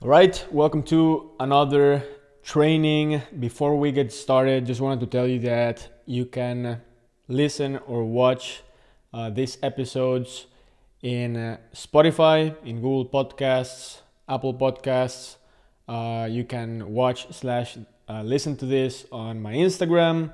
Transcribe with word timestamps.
All 0.00 0.08
right, 0.08 0.46
welcome 0.52 0.84
to 0.84 1.32
another 1.40 2.04
training. 2.44 3.20
Before 3.36 3.76
we 3.76 3.90
get 3.90 4.12
started, 4.12 4.64
just 4.64 4.80
wanted 4.80 5.00
to 5.00 5.06
tell 5.06 5.26
you 5.26 5.40
that 5.40 5.88
you 6.06 6.24
can 6.24 6.82
listen 7.26 7.78
or 7.78 8.04
watch 8.04 8.62
uh, 9.12 9.30
these 9.30 9.58
episodes 9.60 10.46
in 11.02 11.36
uh, 11.36 11.56
Spotify, 11.74 12.54
in 12.64 12.76
Google 12.76 13.06
Podcasts, 13.06 14.02
Apple 14.28 14.54
Podcasts. 14.54 15.34
Uh, 15.88 16.28
you 16.30 16.44
can 16.44 16.92
watch 16.94 17.34
slash 17.34 17.76
uh, 18.08 18.22
listen 18.22 18.56
to 18.58 18.66
this 18.66 19.04
on 19.10 19.42
my 19.42 19.54
Instagram 19.54 20.32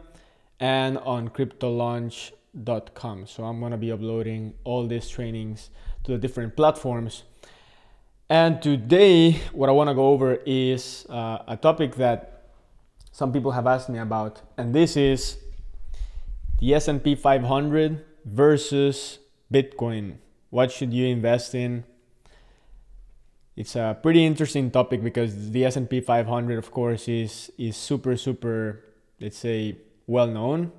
and 0.61 0.99
on 0.99 1.31
CryptoLaunch.com. 1.31 3.27
So 3.27 3.45
I'm 3.45 3.61
gonna 3.63 3.79
be 3.79 3.91
uploading 3.91 4.53
all 4.65 4.87
these 4.87 5.09
trainings 5.09 5.71
to 6.03 6.13
the 6.13 6.19
different 6.19 6.55
platforms 6.55 7.23
and 8.29 8.63
today, 8.63 9.33
what 9.53 9.69
I 9.69 9.73
want 9.73 9.89
to 9.89 9.95
go 9.95 10.09
over 10.09 10.39
is 10.47 11.07
uh, 11.11 11.39
a 11.47 11.57
topic 11.57 11.97
that 11.97 12.49
some 13.13 13.33
people 13.33 13.53
have 13.53 13.67
asked 13.67 13.89
me 13.89 13.99
about, 13.99 14.41
and 14.57 14.75
this 14.75 14.97
is 14.97 15.37
the 16.59 16.75
S&P 16.75 17.15
500 17.15 18.05
versus 18.25 19.19
Bitcoin. 19.53 20.17
What 20.51 20.73
should 20.73 20.95
you 20.95 21.07
invest 21.07 21.55
in? 21.55 21.85
It's 23.57 23.77
a 23.77 23.97
pretty 24.03 24.25
interesting 24.25 24.71
topic 24.71 25.03
because 25.05 25.51
the 25.51 25.65
S&P 25.67 26.01
500, 26.01 26.59
of 26.59 26.71
course, 26.71 27.07
is 27.09 27.53
is 27.59 27.77
super 27.77 28.17
super, 28.17 28.81
let's 29.21 29.39
say, 29.39 29.77
well 30.07 30.27
known, 30.27 30.73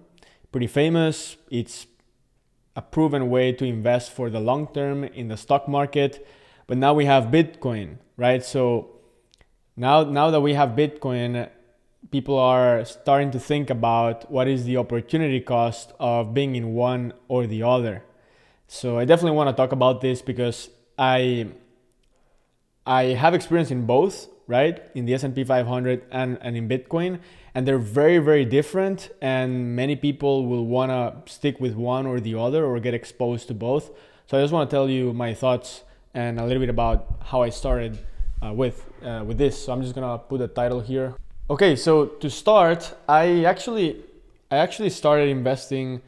pretty 0.51 0.67
famous. 0.67 1.37
It's 1.49 1.87
a 2.75 2.81
proven 2.81 3.29
way 3.29 3.53
to 3.53 3.63
invest 3.63 4.11
for 4.11 4.29
the 4.29 4.39
long 4.39 4.67
term 4.73 5.03
in 5.05 5.29
the 5.29 5.37
stock 5.37 5.69
market 5.69 6.27
but 6.67 6.77
now 6.77 6.93
we 6.93 7.05
have 7.05 7.25
Bitcoin, 7.25 7.97
right? 8.17 8.43
So 8.43 8.95
now 9.75 10.03
now 10.03 10.31
that 10.31 10.41
we 10.41 10.53
have 10.53 10.69
Bitcoin, 10.69 11.49
people 12.11 12.37
are 12.37 12.85
starting 12.85 13.31
to 13.31 13.39
think 13.39 13.69
about 13.69 14.31
what 14.31 14.47
is 14.47 14.65
the 14.65 14.77
opportunity 14.77 15.39
cost 15.41 15.93
of 15.99 16.33
being 16.33 16.55
in 16.55 16.73
one 16.73 17.13
or 17.27 17.45
the 17.45 17.63
other. 17.63 18.03
So 18.67 18.97
I 18.97 19.05
definitely 19.05 19.35
want 19.35 19.49
to 19.49 19.55
talk 19.55 19.71
about 19.71 20.01
this 20.01 20.21
because 20.21 20.69
I 20.97 21.49
I 22.85 23.03
have 23.13 23.33
experience 23.33 23.71
in 23.71 23.85
both, 23.85 24.27
right? 24.47 24.81
In 24.93 25.05
the 25.05 25.13
S&P 25.15 25.43
500 25.43 26.03
and, 26.11 26.37
and 26.41 26.55
in 26.55 26.69
Bitcoin, 26.69 27.19
and 27.53 27.67
they're 27.67 27.79
very 27.79 28.17
very 28.17 28.45
different 28.45 29.09
and 29.21 29.75
many 29.75 29.95
people 29.95 30.45
will 30.45 30.65
want 30.65 30.91
to 30.91 31.31
stick 31.31 31.59
with 31.59 31.75
one 31.75 32.05
or 32.05 32.19
the 32.19 32.35
other 32.35 32.65
or 32.65 32.79
get 32.79 32.93
exposed 32.93 33.47
to 33.49 33.53
both. 33.53 33.91
So 34.27 34.37
I 34.37 34.41
just 34.41 34.53
want 34.53 34.69
to 34.69 34.75
tell 34.75 34.89
you 34.89 35.13
my 35.13 35.33
thoughts 35.33 35.83
and 36.15 36.39
a 36.39 36.45
little 36.45 36.59
bit 36.59 36.69
about 36.69 37.19
how 37.21 37.43
I 37.43 37.49
started 37.49 37.99
uh, 38.41 38.51
with 38.53 38.89
uh, 39.03 39.23
with 39.27 39.37
this. 39.37 39.63
So 39.63 39.73
I'm 39.73 39.81
just 39.81 39.93
gonna 39.93 40.17
put 40.17 40.39
the 40.39 40.47
title 40.47 40.79
here. 40.79 41.13
Okay, 41.49 41.75
so 41.75 42.05
to 42.05 42.29
start, 42.29 42.95
I 43.07 43.43
actually 43.43 44.01
I 44.49 44.57
actually 44.57 44.89
started 44.89 45.29
investing. 45.29 46.01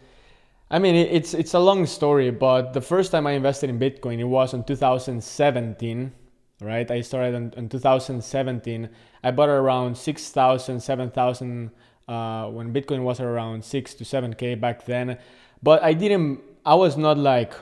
I 0.72 0.80
mean, 0.80 0.96
it's 0.96 1.34
it's 1.34 1.54
a 1.54 1.60
long 1.60 1.86
story, 1.86 2.32
but 2.32 2.74
the 2.74 2.82
first 2.82 3.12
time 3.12 3.28
I 3.28 3.34
invested 3.34 3.70
in 3.70 3.78
Bitcoin, 3.80 4.20
it 4.20 4.26
was 4.26 4.54
in 4.54 4.64
2017. 4.64 6.12
Right, 6.60 6.90
I 6.90 7.02
started 7.02 7.36
in, 7.36 7.54
in 7.56 7.70
2017. 7.70 8.90
I 9.24 9.30
bought 9.30 9.50
around 9.50 9.96
6,000, 9.96 10.80
7,000 10.80 11.72
uh, 12.08 12.48
when 12.48 12.74
Bitcoin 12.74 13.04
was 13.04 13.20
around 13.20 13.64
six 13.64 13.94
to 13.96 14.06
seven 14.06 14.34
k 14.34 14.56
back 14.56 14.86
then. 14.86 15.18
But 15.62 15.84
I 15.84 15.94
didn't. 15.94 16.42
I 16.66 16.76
was 16.76 16.98
not 16.98 17.18
like 17.18 17.54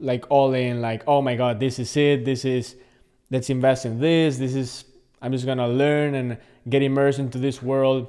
like 0.00 0.30
all 0.30 0.52
in 0.54 0.80
like 0.80 1.02
oh 1.06 1.22
my 1.22 1.36
god 1.36 1.60
this 1.60 1.78
is 1.78 1.96
it 1.96 2.24
this 2.24 2.44
is 2.44 2.76
let's 3.30 3.48
invest 3.48 3.86
in 3.86 4.00
this 4.00 4.38
this 4.38 4.54
is 4.54 4.84
i'm 5.22 5.32
just 5.32 5.46
gonna 5.46 5.68
learn 5.68 6.14
and 6.14 6.36
get 6.68 6.82
immersed 6.82 7.18
into 7.18 7.38
this 7.38 7.62
world. 7.62 8.08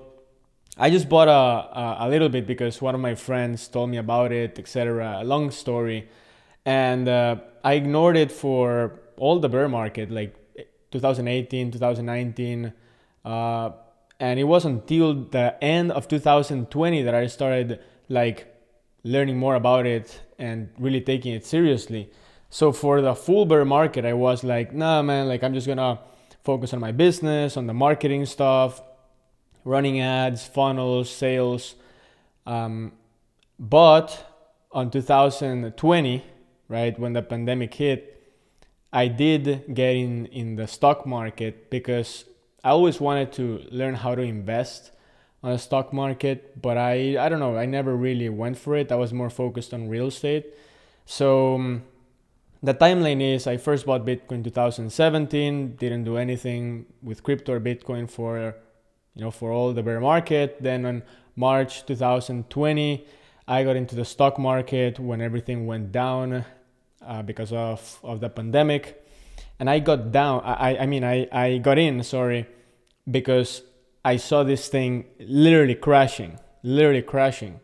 I 0.78 0.90
just 0.90 1.08
bought 1.08 1.28
a, 1.28 1.32
a, 1.32 1.98
a 2.02 2.10
little 2.10 2.28
bit 2.28 2.46
because 2.46 2.82
one 2.82 2.96
of 2.96 3.02
my 3.02 3.16
friends 3.16 3.68
told 3.68 3.90
me 3.90 3.98
about 3.98 4.32
it 4.32 4.60
etc 4.60 5.20
a 5.22 5.24
long 5.24 5.52
story. 5.52 6.10
And 6.66 7.08
uh, 7.08 7.38
i 7.64 7.74
ignored 7.74 8.18
it 8.18 8.32
for 8.32 9.00
all 9.18 9.40
the 9.40 9.50
bear 9.50 9.70
market 9.70 10.12
like 10.12 10.36
2018 10.92 11.72
2019 11.72 12.74
uh, 13.24 13.70
and 14.20 14.40
it 14.40 14.44
was 14.44 14.66
until 14.66 15.14
the 15.14 15.56
end 15.64 15.92
of 15.92 16.08
2020 16.08 17.02
that 17.04 17.16
i 17.16 17.28
started 17.28 17.80
like 18.10 18.55
learning 19.06 19.38
more 19.38 19.56
about 19.56 19.86
it 19.86 20.20
and 20.38 20.70
really 20.80 21.00
taking 21.00 21.34
it 21.34 21.46
seriously. 21.46 22.10
So 22.50 22.72
for 22.72 23.02
the 23.02 23.16
full 23.16 23.46
bear 23.46 23.64
market, 23.64 24.04
I 24.04 24.14
was 24.14 24.44
like, 24.44 24.74
nah, 24.74 25.02
man, 25.02 25.28
like 25.28 25.44
I'm 25.44 25.54
just 25.54 25.68
gonna 25.68 26.00
focus 26.44 26.74
on 26.74 26.80
my 26.80 26.92
business, 26.92 27.56
on 27.56 27.68
the 27.68 27.74
marketing 27.74 28.26
stuff, 28.26 28.82
running 29.64 30.02
ads, 30.02 30.46
funnels, 30.46 31.10
sales. 31.10 31.76
Um, 32.48 32.94
but 33.60 34.26
on 34.72 34.90
2020, 34.90 36.24
right, 36.68 37.00
when 37.00 37.14
the 37.14 37.22
pandemic 37.22 37.76
hit, 37.76 38.12
I 38.92 39.08
did 39.08 39.74
get 39.74 39.96
in 39.96 40.26
in 40.28 40.56
the 40.56 40.68
stock 40.68 41.06
market 41.06 41.70
because 41.70 42.26
I 42.64 42.70
always 42.70 43.00
wanted 43.00 43.32
to 43.34 43.62
learn 43.70 43.94
how 43.94 44.16
to 44.16 44.22
invest 44.22 44.92
on 45.46 45.52
the 45.52 45.60
stock 45.60 45.94
market, 45.94 46.60
but 46.60 46.76
I 46.76 47.24
I 47.24 47.30
don't 47.30 47.40
know, 47.40 47.56
I 47.56 47.68
never 47.68 47.96
really 47.96 48.30
went 48.30 48.58
for 48.58 48.76
it. 48.76 48.92
I 48.92 48.96
was 48.96 49.14
more 49.14 49.30
focused 49.30 49.74
on 49.76 49.88
real 49.88 50.08
estate. 50.08 50.46
So 51.06 51.54
um, 51.54 51.84
the 52.64 52.74
timeline 52.74 53.22
is 53.22 53.46
I 53.46 53.58
first 53.58 53.86
bought 53.86 54.06
Bitcoin 54.06 54.44
2017, 54.44 55.76
didn't 55.76 56.04
do 56.04 56.18
anything 56.18 56.88
with 57.04 57.22
crypto 57.22 57.54
or 57.54 57.60
Bitcoin 57.60 58.10
for 58.10 58.56
you 59.14 59.22
know 59.22 59.30
for 59.30 59.52
all 59.52 59.72
the 59.72 59.84
bear 59.84 60.00
market. 60.00 60.58
Then 60.64 60.84
on 60.84 61.04
March 61.36 61.86
2020, 61.86 63.06
I 63.48 63.64
got 63.64 63.76
into 63.76 63.96
the 63.96 64.04
stock 64.04 64.40
market 64.40 65.00
when 65.00 65.22
everything 65.22 65.68
went 65.68 65.92
down 65.92 66.44
uh, 67.06 67.22
because 67.22 67.54
of 67.54 68.00
of 68.02 68.20
the 68.20 68.30
pandemic, 68.30 69.06
and 69.60 69.70
I 69.70 69.78
got 69.78 70.12
down. 70.12 70.42
I 70.44 70.78
I 70.80 70.86
mean 70.88 71.04
I 71.04 71.28
I 71.32 71.60
got 71.60 71.78
in 71.78 72.02
sorry 72.02 72.48
because 73.06 73.62
I 74.06 74.18
saw 74.18 74.44
this 74.44 74.68
thing 74.68 75.06
literally 75.18 75.74
crashing, 75.74 76.40
literally 76.62 77.02
crashing. 77.02 77.60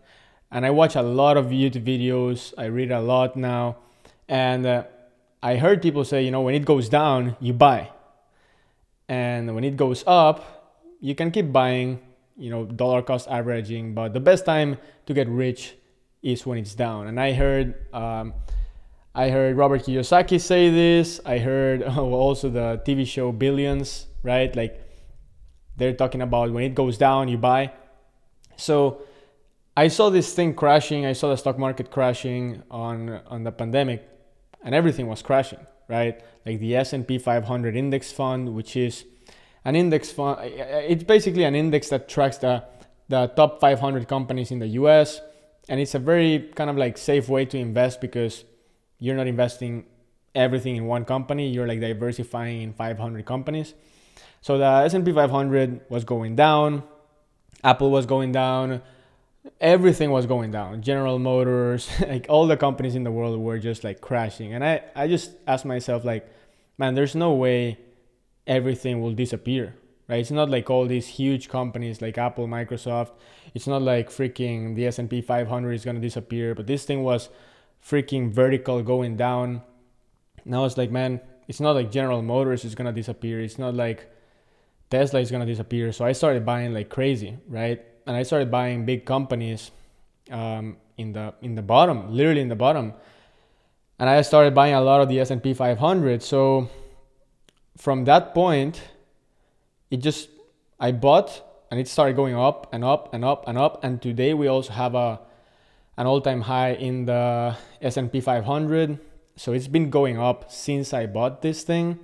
And 0.51 0.65
I 0.65 0.71
watch 0.71 0.95
a 0.95 1.03
lot 1.03 1.37
of 1.37 1.45
YouTube 1.45 1.85
videos, 1.85 2.51
I 2.57 2.65
read 2.65 2.91
a 2.91 2.99
lot 2.99 3.35
now, 3.35 3.77
and 4.27 4.65
uh, 4.65 4.83
I 5.43 5.57
heard 5.57 5.83
people 5.83 6.03
say, 6.03 6.25
you 6.25 6.31
know, 6.31 6.41
when 6.41 6.55
it 6.55 6.65
goes 6.65 6.89
down, 6.89 7.37
you 7.39 7.53
buy. 7.53 7.91
And 9.07 9.53
when 9.53 9.63
it 9.63 9.77
goes 9.77 10.03
up, 10.07 10.79
you 10.99 11.13
can 11.13 11.29
keep 11.29 11.51
buying, 11.53 11.99
you 12.35 12.49
know, 12.49 12.65
dollar 12.65 13.03
cost 13.03 13.27
averaging, 13.27 13.93
but 13.93 14.13
the 14.13 14.19
best 14.19 14.43
time 14.43 14.79
to 15.05 15.13
get 15.13 15.29
rich 15.29 15.75
is 16.23 16.43
when 16.43 16.57
it's 16.57 16.73
down. 16.73 17.05
And 17.05 17.19
I 17.19 17.33
heard, 17.33 17.75
um, 17.93 18.33
I 19.13 19.29
heard 19.29 19.57
Robert 19.57 19.83
Kiyosaki 19.83 20.41
say 20.41 20.71
this. 20.71 21.19
I 21.23 21.37
heard 21.37 21.83
also 21.97 22.49
the 22.49 22.81
TV 22.83 23.05
show 23.05 23.31
Billions, 23.31 24.07
right? 24.23 24.55
Like 24.55 24.90
they're 25.81 25.93
talking 25.93 26.21
about 26.21 26.51
when 26.51 26.63
it 26.63 26.75
goes 26.75 26.97
down, 26.97 27.27
you 27.27 27.37
buy. 27.37 27.71
So 28.55 29.01
I 29.75 29.87
saw 29.87 30.09
this 30.09 30.33
thing 30.33 30.53
crashing. 30.53 31.05
I 31.05 31.13
saw 31.13 31.29
the 31.29 31.37
stock 31.37 31.57
market 31.57 31.89
crashing 31.89 32.61
on 32.69 33.19
on 33.27 33.43
the 33.43 33.51
pandemic, 33.51 34.07
and 34.63 34.75
everything 34.75 35.07
was 35.07 35.21
crashing, 35.21 35.65
right? 35.87 36.21
Like 36.45 36.59
the 36.59 36.75
S&P 36.75 37.17
500 37.17 37.75
index 37.75 38.11
fund, 38.11 38.53
which 38.53 38.75
is 38.75 39.05
an 39.65 39.75
index 39.75 40.11
fund. 40.11 40.39
It's 40.43 41.03
basically 41.03 41.45
an 41.45 41.55
index 41.55 41.89
that 41.89 42.07
tracks 42.07 42.37
the 42.37 42.63
the 43.09 43.27
top 43.27 43.59
500 43.59 44.07
companies 44.07 44.51
in 44.51 44.59
the 44.59 44.67
U.S. 44.81 45.19
And 45.67 45.79
it's 45.79 45.95
a 45.95 45.99
very 45.99 46.51
kind 46.55 46.69
of 46.69 46.77
like 46.77 46.97
safe 46.97 47.27
way 47.29 47.45
to 47.45 47.57
invest 47.57 48.01
because 48.01 48.45
you're 48.99 49.15
not 49.15 49.27
investing 49.27 49.85
everything 50.33 50.75
in 50.75 50.85
one 50.85 51.05
company. 51.05 51.49
You're 51.49 51.67
like 51.67 51.81
diversifying 51.81 52.61
in 52.61 52.73
500 52.73 53.25
companies. 53.25 53.73
So 54.41 54.57
the 54.57 54.65
S&P 54.65 55.11
500 55.11 55.81
was 55.89 56.03
going 56.03 56.35
down, 56.35 56.83
Apple 57.63 57.91
was 57.91 58.05
going 58.05 58.31
down, 58.31 58.81
everything 59.59 60.11
was 60.11 60.25
going 60.25 60.51
down. 60.51 60.81
General 60.81 61.19
Motors, 61.19 61.89
like 62.07 62.25
all 62.27 62.47
the 62.47 62.57
companies 62.57 62.95
in 62.95 63.03
the 63.03 63.11
world 63.11 63.39
were 63.39 63.59
just 63.59 63.83
like 63.83 64.01
crashing. 64.01 64.53
And 64.53 64.63
I, 64.63 64.83
I 64.95 65.07
just 65.07 65.31
asked 65.47 65.65
myself 65.65 66.03
like, 66.03 66.27
man, 66.77 66.95
there's 66.95 67.15
no 67.15 67.33
way 67.33 67.77
everything 68.47 69.01
will 69.01 69.13
disappear. 69.13 69.75
Right? 70.07 70.19
It's 70.19 70.31
not 70.31 70.49
like 70.49 70.69
all 70.69 70.87
these 70.87 71.07
huge 71.07 71.47
companies 71.47 72.01
like 72.01 72.17
Apple, 72.17 72.47
Microsoft. 72.47 73.11
It's 73.53 73.67
not 73.67 73.81
like 73.81 74.09
freaking 74.09 74.75
the 74.75 74.87
S&P 74.87 75.21
500 75.21 75.71
is 75.71 75.85
going 75.85 75.95
to 75.95 76.01
disappear, 76.01 76.53
but 76.53 76.67
this 76.67 76.83
thing 76.83 77.03
was 77.03 77.29
freaking 77.85 78.31
vertical 78.31 78.81
going 78.83 79.15
down. 79.15 79.61
Now 80.43 80.65
it's 80.65 80.77
like, 80.77 80.91
man, 80.91 81.21
it's 81.47 81.59
not 81.59 81.75
like 81.75 81.91
General 81.91 82.21
Motors 82.21 82.65
is 82.65 82.75
going 82.75 82.87
to 82.87 82.91
disappear. 82.91 83.39
It's 83.39 83.57
not 83.57 83.73
like 83.73 84.10
Tesla 84.91 85.21
is 85.21 85.31
gonna 85.31 85.45
disappear. 85.45 85.91
So 85.93 86.05
I 86.05 86.11
started 86.11 86.45
buying 86.45 86.73
like 86.73 86.89
crazy, 86.89 87.37
right? 87.47 87.81
And 88.05 88.15
I 88.15 88.23
started 88.23 88.51
buying 88.51 88.85
big 88.85 89.05
companies 89.05 89.71
um, 90.29 90.77
in 90.97 91.13
the 91.13 91.33
in 91.41 91.55
the 91.55 91.61
bottom, 91.61 92.13
literally 92.13 92.41
in 92.41 92.49
the 92.49 92.55
bottom. 92.55 92.93
And 93.97 94.09
I 94.09 94.21
started 94.21 94.53
buying 94.53 94.73
a 94.73 94.81
lot 94.81 95.01
of 95.01 95.09
the 95.09 95.19
S&P 95.19 95.53
500. 95.53 96.23
So 96.23 96.69
from 97.77 98.05
that 98.05 98.33
point, 98.33 98.81
it 99.89 99.97
just 99.97 100.29
I 100.79 100.91
bought 100.91 101.41
and 101.69 101.79
it 101.79 101.87
started 101.87 102.15
going 102.15 102.35
up 102.35 102.67
and 102.73 102.83
up 102.83 103.13
and 103.13 103.23
up 103.23 103.47
and 103.47 103.57
up. 103.57 103.83
And 103.83 104.01
today 104.01 104.33
we 104.33 104.47
also 104.47 104.73
have 104.73 104.93
a 104.93 105.19
an 105.97 106.07
all-time 106.07 106.41
high 106.41 106.73
in 106.73 107.05
the 107.05 107.55
S&P 107.81 108.19
500. 108.19 108.99
So 109.35 109.53
it's 109.53 109.67
been 109.67 109.89
going 109.89 110.17
up 110.17 110.51
since 110.51 110.93
I 110.93 111.05
bought 111.05 111.41
this 111.41 111.63
thing. 111.63 111.99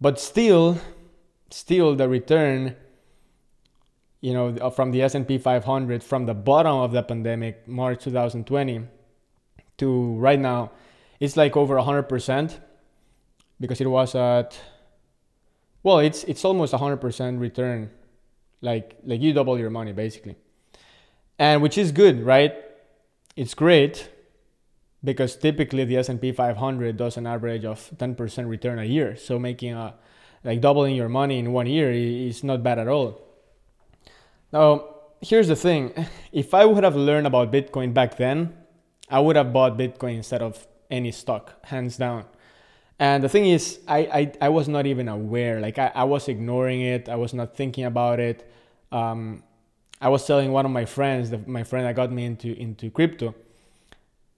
But 0.00 0.18
still, 0.18 0.78
still 1.54 1.94
the 1.94 2.08
return 2.08 2.74
you 4.20 4.34
know 4.34 4.48
uh, 4.60 4.70
from 4.70 4.90
the 4.90 5.00
S&P 5.02 5.38
500 5.38 6.02
from 6.02 6.26
the 6.26 6.34
bottom 6.34 6.78
of 6.78 6.90
the 6.90 7.00
pandemic 7.00 7.68
March 7.68 8.02
2020 8.02 8.82
to 9.76 10.14
right 10.16 10.40
now 10.40 10.72
it's 11.20 11.36
like 11.36 11.56
over 11.56 11.76
100% 11.76 12.58
because 13.60 13.80
it 13.80 13.86
was 13.86 14.16
at 14.16 14.58
well 15.84 16.00
it's 16.00 16.24
it's 16.24 16.44
almost 16.44 16.74
100% 16.74 17.38
return 17.38 17.88
like 18.60 18.98
like 19.04 19.20
you 19.20 19.32
double 19.32 19.56
your 19.56 19.70
money 19.70 19.92
basically. 19.92 20.34
And 21.38 21.62
which 21.62 21.78
is 21.78 21.92
good 21.92 22.24
right? 22.24 22.52
It's 23.36 23.54
great 23.54 24.10
because 25.04 25.36
typically 25.36 25.84
the 25.84 25.98
S&P 25.98 26.32
500 26.32 26.96
does 26.96 27.16
an 27.16 27.28
average 27.28 27.64
of 27.64 27.90
10% 27.96 28.48
return 28.48 28.80
a 28.80 28.84
year 28.84 29.14
so 29.14 29.38
making 29.38 29.74
a 29.74 29.94
like 30.44 30.60
doubling 30.60 30.94
your 30.94 31.08
money 31.08 31.38
in 31.38 31.52
one 31.52 31.66
year 31.66 31.90
is 31.90 32.44
not 32.44 32.62
bad 32.62 32.78
at 32.78 32.88
all 32.88 33.20
now 34.52 34.84
here's 35.20 35.48
the 35.48 35.56
thing 35.56 35.92
if 36.32 36.54
i 36.54 36.64
would 36.64 36.84
have 36.84 36.96
learned 36.96 37.26
about 37.26 37.50
bitcoin 37.50 37.92
back 37.92 38.16
then 38.16 38.54
i 39.10 39.18
would 39.18 39.36
have 39.36 39.52
bought 39.52 39.76
bitcoin 39.76 40.16
instead 40.16 40.42
of 40.42 40.66
any 40.90 41.10
stock 41.10 41.64
hands 41.66 41.96
down 41.96 42.24
and 42.98 43.24
the 43.24 43.28
thing 43.28 43.46
is, 43.46 43.80
I, 43.88 43.98
I, 43.98 44.32
I 44.42 44.48
was 44.50 44.68
not 44.68 44.86
even 44.86 45.08
aware. 45.08 45.60
Like 45.60 45.78
I, 45.78 45.90
I 45.94 46.04
was 46.04 46.28
ignoring 46.28 46.80
it. 46.80 47.08
I 47.08 47.16
was 47.16 47.34
not 47.34 47.56
thinking 47.56 47.84
about 47.84 48.20
it. 48.20 48.48
Um, 48.92 49.42
I 50.00 50.08
was 50.08 50.24
telling 50.26 50.52
one 50.52 50.64
of 50.64 50.70
my 50.70 50.84
friends, 50.84 51.30
the, 51.30 51.38
my 51.38 51.64
friend 51.64 51.86
that 51.86 51.96
got 51.96 52.12
me 52.12 52.24
into 52.24 52.56
into 52.58 52.90
crypto. 52.90 53.34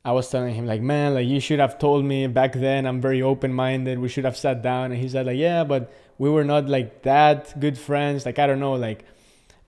I 0.07 0.13
was 0.13 0.31
telling 0.31 0.55
him 0.55 0.67
like, 0.67 0.81
man, 0.81 1.15
like 1.15 1.27
you 1.27 1.41
should 1.41 1.59
have 1.59 1.79
told 1.79 2.05
me 2.05 2.27
back 2.29 2.53
then. 2.53 2.87
I'm 2.87 3.01
very 3.01 3.23
open 3.23 3.53
minded. 3.53 3.99
We 3.99 4.09
should 4.09 4.25
have 4.25 4.37
sat 4.37 4.63
down. 4.63 4.93
And 4.93 5.01
he 5.03 5.09
said 5.09 5.27
like, 5.27 5.37
yeah, 5.37 5.65
but 5.65 5.93
we 6.17 6.31
were 6.31 6.45
not 6.45 6.69
like 6.69 7.03
that 7.03 7.59
good 7.59 7.77
friends. 7.77 8.25
Like 8.25 8.39
I 8.39 8.47
don't 8.47 8.61
know, 8.61 8.75
like. 8.75 9.05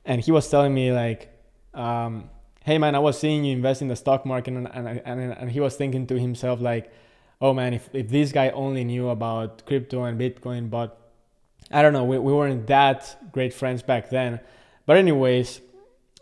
And 0.05 0.23
he 0.23 0.31
was 0.33 0.49
telling 0.49 0.73
me 0.73 0.93
like, 0.93 1.29
um, 1.75 2.31
hey 2.65 2.79
man, 2.79 2.95
I 2.95 3.01
was 3.01 3.19
seeing 3.19 3.45
you 3.45 3.53
invest 3.53 3.83
in 3.83 3.89
the 3.89 3.97
stock 3.97 4.25
market, 4.25 4.55
and 4.55 4.69
and 4.73 5.03
and, 5.05 5.21
and 5.41 5.51
he 5.51 5.61
was 5.61 5.77
thinking 5.77 6.07
to 6.07 6.19
himself 6.19 6.61
like 6.61 6.91
oh 7.41 7.55
man, 7.55 7.75
if, 7.75 7.89
if 7.93 8.09
this 8.09 8.33
guy 8.33 8.51
only 8.51 8.85
knew 8.85 9.09
about 9.09 9.65
crypto 9.67 10.05
and 10.05 10.19
Bitcoin, 10.19 10.71
but 10.71 10.99
I 11.71 11.83
don't 11.83 11.93
know, 11.93 12.05
we, 12.05 12.19
we 12.19 12.33
weren't 12.33 12.67
that 12.69 13.33
great 13.33 13.55
friends 13.55 13.83
back 13.83 14.11
then. 14.11 14.41
But 14.87 14.97
anyways, 14.97 15.61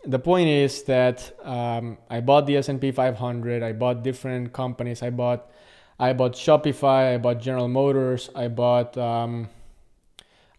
the 0.05 0.19
point 0.19 0.47
is 0.47 0.83
that 0.83 1.33
um, 1.43 1.97
I 2.09 2.21
bought 2.21 2.45
the 2.45 2.57
S&P 2.57 2.91
500. 2.91 3.63
I 3.63 3.73
bought 3.73 4.03
different 4.03 4.53
companies. 4.53 5.01
I 5.03 5.09
bought 5.09 5.49
I 5.99 6.13
bought 6.13 6.33
Shopify. 6.33 7.15
I 7.15 7.17
bought 7.17 7.41
General 7.41 7.67
Motors. 7.67 8.29
I 8.35 8.47
bought 8.47 8.97
um, 8.97 9.49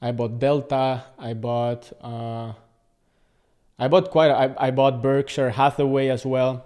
I 0.03 0.13
bought 0.13 0.39
Delta. 0.39 1.05
I 1.19 1.35
bought 1.35 1.93
uh, 2.03 2.53
I 3.79 3.89
bought 3.89 4.11
quite. 4.11 4.31
I, 4.31 4.55
I 4.59 4.71
bought 4.71 5.03
Berkshire 5.03 5.51
Hathaway 5.51 6.09
as 6.09 6.27
well, 6.27 6.65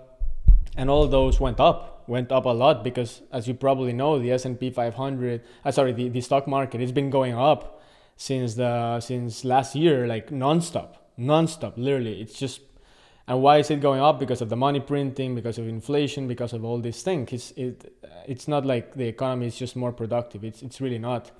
and 0.76 0.88
all 0.88 1.06
those 1.06 1.38
went 1.38 1.60
up 1.60 2.04
went 2.08 2.32
up 2.32 2.44
a 2.46 2.48
lot 2.48 2.82
because 2.82 3.22
as 3.30 3.46
you 3.46 3.54
probably 3.54 3.92
know 3.92 4.18
the 4.18 4.32
S&P 4.32 4.70
500 4.70 5.40
uh, 5.64 5.70
sorry 5.70 5.92
the, 5.92 6.08
the 6.08 6.20
stock 6.20 6.48
market 6.48 6.80
it's 6.80 6.90
been 6.90 7.10
going 7.10 7.32
up 7.32 7.80
since 8.16 8.54
the 8.54 8.98
since 8.98 9.44
last 9.44 9.76
year 9.76 10.08
like 10.08 10.30
nonstop 10.30 10.96
nonstop 11.18 11.74
literally. 11.76 12.20
It's 12.20 12.38
just 12.38 12.60
and 13.28 13.40
why 13.40 13.58
is 13.58 13.70
it 13.70 13.80
going 13.80 14.00
up? 14.00 14.18
Because 14.18 14.40
of 14.40 14.48
the 14.48 14.56
money 14.56 14.80
printing 14.80 15.34
because 15.34 15.58
of 15.58 15.68
inflation 15.68 16.26
because 16.26 16.52
of 16.52 16.64
all 16.64 16.80
these 16.80 17.02
things. 17.02 17.32
It's 17.32 17.50
it 17.52 17.94
it's 18.26 18.48
not 18.48 18.66
like 18.66 18.94
the 18.94 19.06
economy 19.06 19.46
is 19.46 19.56
just 19.56 19.76
more 19.76 19.92
productive. 19.92 20.44
It's 20.44 20.62
it's 20.62 20.80
really 20.80 20.98
not. 20.98 21.30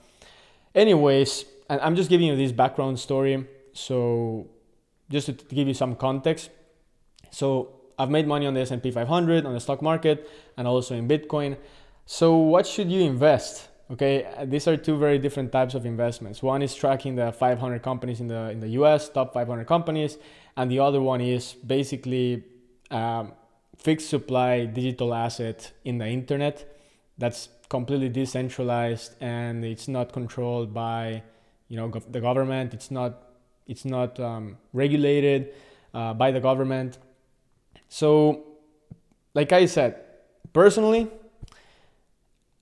Anyways 0.75 1.45
and 1.69 1.81
i'm 1.81 1.97
just 1.97 2.11
giving 2.11 2.27
you 2.27 2.37
this 2.37 2.53
background 2.53 2.99
story. 2.99 3.47
So 3.73 4.49
just 5.11 5.27
to 5.27 5.33
give 5.33 5.69
you 5.69 5.75
some 5.75 5.97
context. 5.97 6.51
So 7.31 7.81
I've 7.99 8.11
made 8.11 8.27
money 8.27 8.47
on 8.47 8.55
the 8.55 8.61
S&P 8.61 8.91
500, 8.91 9.47
on 9.47 9.55
the 9.55 9.61
stock 9.61 9.81
market, 9.83 10.29
and 10.57 10.67
also 10.67 10.95
in 10.95 11.09
Bitcoin. 11.09 11.57
So 12.07 12.37
what 12.37 12.67
should 12.67 12.91
you 12.91 13.03
invest? 13.03 13.69
Okay, 13.93 14.27
these 14.45 14.67
are 14.67 14.77
two 14.77 14.99
very 14.99 15.19
different 15.19 15.53
types 15.53 15.75
of 15.75 15.85
investments. 15.85 16.43
One 16.43 16.63
is 16.63 16.75
tracking 16.75 17.15
the 17.17 17.31
500 17.31 17.83
companies 17.83 18.21
in 18.21 18.27
the 18.27 18.51
in 18.51 18.61
the 18.61 18.69
U.S. 18.81 19.09
top 19.09 19.35
500 19.35 19.67
companies, 19.67 20.19
and 20.57 20.71
the 20.71 20.79
other 20.79 21.01
one 21.01 21.21
is 21.21 21.53
basically 21.53 22.45
um, 22.91 23.33
fixed 23.77 24.09
supply 24.09 24.65
digital 24.65 25.13
asset 25.13 25.73
in 25.85 25.99
the 25.99 26.07
internet 26.07 26.79
that's 27.19 27.49
completely 27.69 28.09
decentralized 28.09 29.15
and 29.21 29.65
it's 29.65 29.89
not 29.89 30.13
controlled 30.13 30.73
by 30.73 31.23
you 31.69 31.77
know 31.77 31.91
the 32.11 32.21
government. 32.21 32.73
It's 32.73 32.91
not 32.91 33.13
it's 33.67 33.85
not 33.85 34.19
um, 34.19 34.57
regulated 34.73 35.53
uh, 35.93 36.15
by 36.15 36.31
the 36.31 36.41
government 36.41 36.99
so, 37.93 38.45
like 39.35 39.53
I 39.53 39.67
said, 39.67 40.01
personally, 40.55 41.11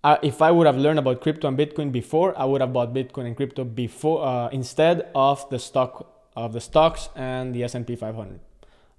uh, 0.03 0.17
if 0.23 0.41
I 0.41 0.51
would 0.51 0.67
have 0.67 0.77
learned 0.77 0.99
about 0.99 1.21
crypto 1.21 1.49
and 1.49 1.59
Bitcoin 1.59 1.93
before, 1.93 2.39
I 2.39 2.45
would 2.45 2.61
have 2.61 2.73
bought 2.73 2.95
Bitcoin 2.95 3.27
and 3.27 3.37
crypto 3.37 3.65
before 3.65 4.25
uh, 4.25 4.49
instead 4.49 5.11
of 5.15 5.49
the 5.51 5.59
stock 5.59 6.17
of 6.37 6.53
the 6.53 6.61
stocks 6.61 7.09
and 7.17 7.55
the 7.55 7.65
S&P 7.65 7.97
500, 7.97 8.41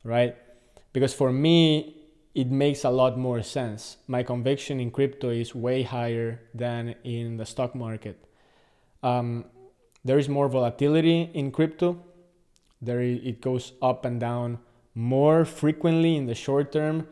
right? 0.04 0.36
Because 0.94 1.14
for 1.14 1.32
me, 1.32 1.96
it 2.36 2.52
makes 2.52 2.84
a 2.84 2.90
lot 2.90 3.18
more 3.18 3.42
sense. 3.42 3.98
My 4.08 4.22
conviction 4.22 4.80
in 4.80 4.92
crypto 4.92 5.30
is 5.30 5.56
way 5.56 5.84
higher 5.84 6.42
than 6.54 6.96
in 7.04 7.38
the 7.38 7.46
stock 7.46 7.74
market. 7.74 8.24
Um, 9.02 9.46
there 10.06 10.20
is 10.20 10.30
more 10.30 10.48
volatility 10.50 11.32
in 11.34 11.52
crypto. 11.52 12.04
There 12.82 13.02
it 13.02 13.42
goes 13.42 13.74
up 13.82 14.06
and 14.06 14.20
down 14.20 14.60
more 14.94 15.46
frequently 15.46 16.16
in 16.16 16.26
the 16.26 16.36
short 16.36 16.72
term 16.72 17.08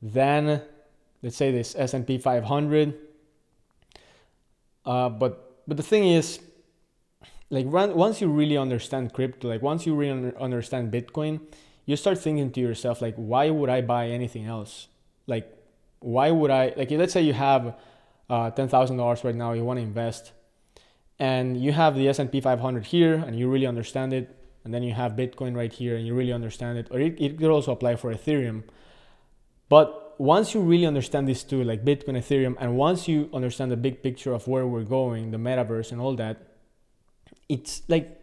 than 0.00 0.62
let's 1.22 1.36
say 1.36 1.50
this 1.50 1.74
S&P 1.76 2.18
500 2.18 2.94
uh, 4.84 5.08
but 5.08 5.62
but 5.66 5.76
the 5.76 5.82
thing 5.82 6.08
is 6.08 6.40
like 7.50 7.66
run, 7.68 7.94
once 7.94 8.20
you 8.20 8.28
really 8.28 8.56
understand 8.56 9.12
crypto 9.12 9.48
like 9.48 9.62
once 9.62 9.86
you 9.86 9.94
really 9.94 10.32
understand 10.40 10.92
bitcoin 10.92 11.40
you 11.86 11.96
start 11.96 12.18
thinking 12.18 12.50
to 12.50 12.60
yourself 12.60 13.00
like 13.02 13.14
why 13.16 13.50
would 13.50 13.70
i 13.70 13.80
buy 13.80 14.08
anything 14.08 14.46
else 14.46 14.88
like 15.26 15.46
why 16.00 16.30
would 16.30 16.50
i 16.50 16.72
like 16.76 16.90
let's 16.90 17.12
say 17.12 17.22
you 17.22 17.32
have 17.32 17.76
uh, 18.30 18.50
$10000 18.50 19.24
right 19.24 19.34
now 19.34 19.52
you 19.52 19.64
want 19.64 19.78
to 19.78 19.82
invest 19.82 20.32
and 21.18 21.62
you 21.62 21.72
have 21.72 21.94
the 21.94 22.08
s&p 22.08 22.40
500 22.40 22.86
here 22.86 23.14
and 23.14 23.38
you 23.38 23.48
really 23.48 23.66
understand 23.66 24.12
it 24.12 24.34
and 24.64 24.72
then 24.72 24.82
you 24.82 24.94
have 24.94 25.12
Bitcoin 25.12 25.56
right 25.56 25.72
here 25.72 25.96
and 25.96 26.06
you 26.06 26.14
really 26.14 26.32
understand 26.32 26.78
it, 26.78 26.88
or 26.90 27.00
it, 27.00 27.20
it 27.20 27.38
could 27.38 27.50
also 27.50 27.72
apply 27.72 27.96
for 27.96 28.12
Ethereum. 28.14 28.62
But 29.68 30.01
once 30.22 30.54
you 30.54 30.60
really 30.60 30.86
understand 30.86 31.28
these 31.28 31.42
two, 31.42 31.62
like 31.64 31.84
Bitcoin, 31.84 32.16
Ethereum, 32.16 32.54
and 32.60 32.76
once 32.76 33.08
you 33.08 33.28
understand 33.32 33.70
the 33.70 33.76
big 33.76 34.02
picture 34.02 34.32
of 34.32 34.46
where 34.46 34.66
we're 34.66 34.84
going, 34.84 35.30
the 35.30 35.38
metaverse, 35.38 35.92
and 35.92 36.00
all 36.00 36.14
that, 36.16 36.36
it's 37.48 37.82
like 37.88 38.20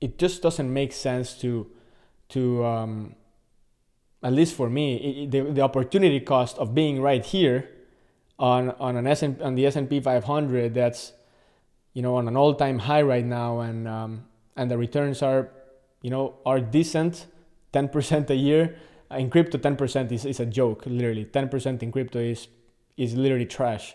it 0.00 0.18
just 0.18 0.42
doesn't 0.42 0.72
make 0.72 0.92
sense 0.92 1.34
to 1.40 1.70
to 2.30 2.64
um, 2.64 3.14
at 4.22 4.32
least 4.32 4.54
for 4.54 4.68
me 4.68 4.96
it, 4.96 5.30
the, 5.30 5.40
the 5.52 5.60
opportunity 5.60 6.20
cost 6.20 6.58
of 6.58 6.74
being 6.74 7.00
right 7.00 7.24
here 7.24 7.68
on 8.38 8.70
on 8.72 8.96
an 8.96 9.06
S 9.06 9.22
on 9.22 9.54
the 9.54 9.66
S 9.66 9.76
and 9.76 9.88
P 9.88 10.00
500 10.00 10.74
that's 10.74 11.12
you 11.94 12.02
know 12.02 12.16
on 12.16 12.28
an 12.28 12.36
all 12.36 12.54
time 12.54 12.78
high 12.80 13.02
right 13.02 13.24
now 13.24 13.60
and 13.60 13.88
um, 13.88 14.24
and 14.56 14.70
the 14.70 14.76
returns 14.76 15.22
are 15.22 15.50
you 16.02 16.10
know, 16.10 16.34
are 16.46 16.60
decent, 16.60 17.26
10% 17.72 18.30
a 18.30 18.34
year. 18.34 18.78
In 19.10 19.30
crypto, 19.30 19.58
10% 19.58 20.12
is, 20.12 20.24
is 20.24 20.40
a 20.40 20.46
joke, 20.46 20.84
literally. 20.86 21.24
10% 21.24 21.82
in 21.82 21.92
crypto 21.92 22.18
is, 22.18 22.48
is 22.96 23.14
literally 23.14 23.46
trash. 23.46 23.94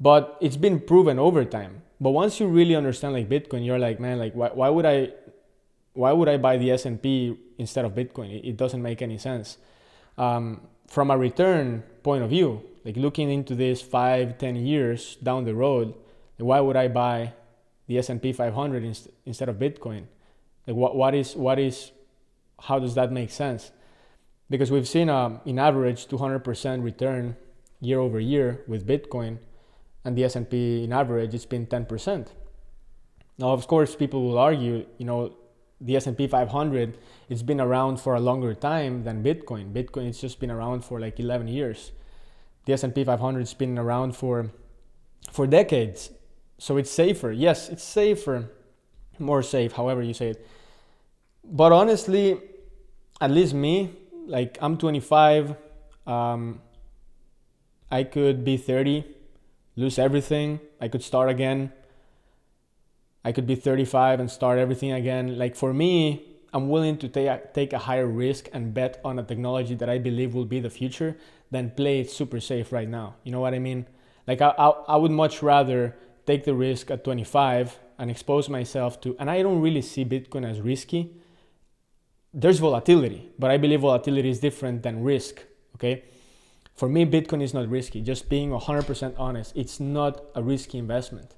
But 0.00 0.36
it's 0.40 0.56
been 0.56 0.80
proven 0.80 1.18
over 1.18 1.44
time. 1.44 1.82
But 2.00 2.10
once 2.10 2.40
you 2.40 2.46
really 2.46 2.74
understand 2.74 3.14
like 3.14 3.28
Bitcoin, 3.28 3.64
you're 3.64 3.78
like, 3.78 4.00
man, 4.00 4.18
like 4.18 4.34
why, 4.34 4.48
why 4.48 4.68
would 4.68 4.84
I 4.86 5.12
why 5.94 6.12
would 6.12 6.28
I 6.28 6.36
buy 6.36 6.56
the 6.56 6.72
S&P 6.72 7.38
instead 7.56 7.84
of 7.84 7.92
Bitcoin? 7.92 8.34
It, 8.34 8.48
it 8.48 8.56
doesn't 8.56 8.82
make 8.82 9.00
any 9.00 9.16
sense. 9.16 9.58
Um, 10.18 10.62
from 10.88 11.10
a 11.10 11.16
return 11.16 11.84
point 12.02 12.24
of 12.24 12.30
view, 12.30 12.62
like 12.84 12.96
looking 12.96 13.30
into 13.30 13.54
this 13.54 13.80
five, 13.80 14.36
ten 14.36 14.56
years 14.56 15.16
down 15.22 15.44
the 15.44 15.54
road, 15.54 15.94
why 16.36 16.60
would 16.60 16.76
I 16.76 16.88
buy 16.88 17.32
the 17.86 17.98
S&P 17.98 18.32
500 18.32 18.84
inst- 18.84 19.08
instead 19.24 19.48
of 19.48 19.56
Bitcoin? 19.56 20.06
Like 20.66 20.76
what, 20.76 20.96
what 20.96 21.14
is 21.14 21.36
what 21.36 21.58
is 21.58 21.92
how 22.62 22.78
does 22.78 22.94
that 22.94 23.12
make 23.12 23.30
sense? 23.30 23.72
Because 24.50 24.70
we've 24.70 24.88
seen 24.88 25.08
um, 25.08 25.40
in 25.44 25.58
average 25.58 26.06
200% 26.06 26.82
return 26.82 27.36
year 27.80 27.98
over 27.98 28.20
year 28.20 28.62
with 28.66 28.86
Bitcoin, 28.86 29.38
and 30.04 30.16
the 30.16 30.24
S&P 30.24 30.84
in 30.84 30.92
average 30.92 31.34
it's 31.34 31.46
been 31.46 31.66
10%. 31.66 32.28
Now, 33.38 33.50
of 33.50 33.66
course, 33.66 33.96
people 33.96 34.22
will 34.22 34.38
argue, 34.38 34.86
you 34.98 35.06
know, 35.06 35.34
the 35.80 35.96
S&P 35.96 36.26
500 36.26 36.98
it's 37.28 37.42
been 37.42 37.60
around 37.60 38.00
for 38.00 38.14
a 38.14 38.20
longer 38.20 38.54
time 38.54 39.04
than 39.04 39.22
Bitcoin. 39.22 39.72
Bitcoin 39.72 40.08
it's 40.08 40.20
just 40.20 40.38
been 40.40 40.50
around 40.50 40.84
for 40.84 41.00
like 41.00 41.18
11 41.18 41.48
years. 41.48 41.92
The 42.66 42.74
S&P 42.74 43.04
500 43.04 43.40
has 43.40 43.54
been 43.54 43.78
around 43.78 44.16
for 44.16 44.50
for 45.30 45.46
decades. 45.46 46.10
So 46.58 46.76
it's 46.76 46.90
safer. 46.90 47.32
Yes, 47.32 47.68
it's 47.68 47.82
safer. 47.82 48.50
More 49.18 49.42
safe, 49.42 49.72
however 49.72 50.02
you 50.02 50.14
say 50.14 50.30
it. 50.30 50.46
But 51.44 51.72
honestly, 51.72 52.40
at 53.20 53.30
least 53.30 53.54
me, 53.54 53.90
like 54.26 54.58
I'm 54.60 54.76
25, 54.76 55.54
um, 56.06 56.60
I 57.90 58.04
could 58.04 58.44
be 58.44 58.56
30, 58.56 59.04
lose 59.76 59.98
everything. 59.98 60.60
I 60.80 60.88
could 60.88 61.02
start 61.02 61.28
again. 61.30 61.72
I 63.24 63.32
could 63.32 63.46
be 63.46 63.54
35 63.54 64.20
and 64.20 64.30
start 64.30 64.58
everything 64.58 64.92
again. 64.92 65.38
Like 65.38 65.56
for 65.56 65.72
me, 65.72 66.34
I'm 66.52 66.68
willing 66.68 66.98
to 66.98 67.08
take 67.08 67.26
a, 67.26 67.40
take 67.52 67.72
a 67.72 67.78
higher 67.78 68.06
risk 68.06 68.48
and 68.52 68.72
bet 68.72 69.00
on 69.04 69.18
a 69.18 69.22
technology 69.22 69.74
that 69.74 69.88
I 69.88 69.98
believe 69.98 70.34
will 70.34 70.44
be 70.44 70.60
the 70.60 70.70
future 70.70 71.16
than 71.50 71.70
play 71.70 72.00
it 72.00 72.10
super 72.10 72.40
safe 72.40 72.72
right 72.72 72.88
now. 72.88 73.16
You 73.24 73.32
know 73.32 73.40
what 73.40 73.54
I 73.54 73.58
mean? 73.58 73.86
Like 74.26 74.40
I, 74.40 74.54
I, 74.58 74.68
I 74.88 74.96
would 74.96 75.10
much 75.10 75.42
rather 75.42 75.96
take 76.26 76.44
the 76.44 76.54
risk 76.54 76.90
at 76.90 77.04
25 77.04 77.78
and 77.98 78.10
expose 78.10 78.48
myself 78.48 79.00
to, 79.02 79.16
and 79.18 79.30
I 79.30 79.42
don't 79.42 79.60
really 79.60 79.82
see 79.82 80.04
Bitcoin 80.04 80.48
as 80.48 80.60
risky. 80.60 81.12
There's 82.34 82.58
volatility, 82.58 83.30
but 83.38 83.50
I 83.50 83.56
believe 83.56 83.80
volatility 83.80 84.28
is 84.28 84.40
different 84.40 84.82
than 84.82 85.02
risk. 85.02 85.40
Okay. 85.76 86.04
For 86.74 86.88
me, 86.88 87.06
Bitcoin 87.06 87.40
is 87.40 87.54
not 87.54 87.68
risky. 87.68 88.00
Just 88.02 88.28
being 88.28 88.50
100% 88.50 89.14
honest, 89.16 89.56
it's 89.56 89.78
not 89.78 90.24
a 90.34 90.42
risky 90.42 90.76
investment 90.76 91.36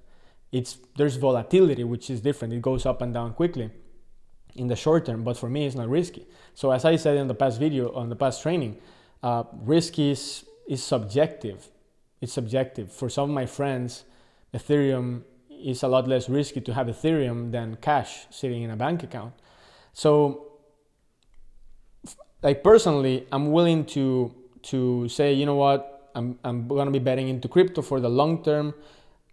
it's 0.53 0.79
there's 0.97 1.17
volatility 1.17 1.85
which 1.85 2.09
is 2.09 2.21
different 2.21 2.55
it 2.55 2.63
goes 2.63 2.87
up 2.87 3.03
and 3.03 3.13
down 3.13 3.33
quickly 3.33 3.71
in 4.55 4.69
the 4.69 4.77
short 4.77 5.05
term 5.05 5.25
but 5.25 5.37
for 5.37 5.49
me 5.51 5.67
it's 5.67 5.75
not 5.75 5.89
risky 5.89 6.27
so 6.55 6.71
as 6.71 6.85
i 6.85 6.97
said 6.97 7.17
in 7.17 7.27
the 7.27 7.35
past 7.35 7.59
video 7.59 7.93
on 7.95 8.09
the 8.09 8.17
past 8.17 8.43
training 8.43 8.77
uh, 9.23 9.43
risk 9.63 9.99
is 9.99 10.45
is 10.69 10.83
subjective 10.83 11.69
it's 12.21 12.33
subjective 12.33 12.93
for 12.93 13.09
some 13.09 13.25
of 13.31 13.35
my 13.35 13.47
friends 13.47 14.05
ethereum 14.55 15.23
is 15.51 15.83
a 15.83 15.89
lot 15.89 16.07
less 16.07 16.29
risky 16.29 16.61
to 16.61 16.73
have 16.73 16.87
ethereum 16.87 17.51
than 17.51 17.77
cash 17.77 18.27
sitting 18.31 18.63
in 18.63 18.71
a 18.71 18.77
bank 18.77 19.03
account 19.03 19.35
so 19.93 20.53
like 22.43 22.63
personally 22.63 23.27
i'm 23.33 23.53
willing 23.53 23.85
to 23.85 24.35
to 24.67 25.09
say 25.09 25.33
you 25.33 25.47
know 25.47 25.55
what? 25.55 26.11
I'm, 26.15 26.39
I'm 26.45 26.67
to 26.87 26.91
be 26.91 26.99
betting 26.99 27.29
into 27.29 27.47
crypto 27.47 27.83
for 27.83 28.01
the 28.01 28.09
long 28.09 28.43
term 28.43 28.75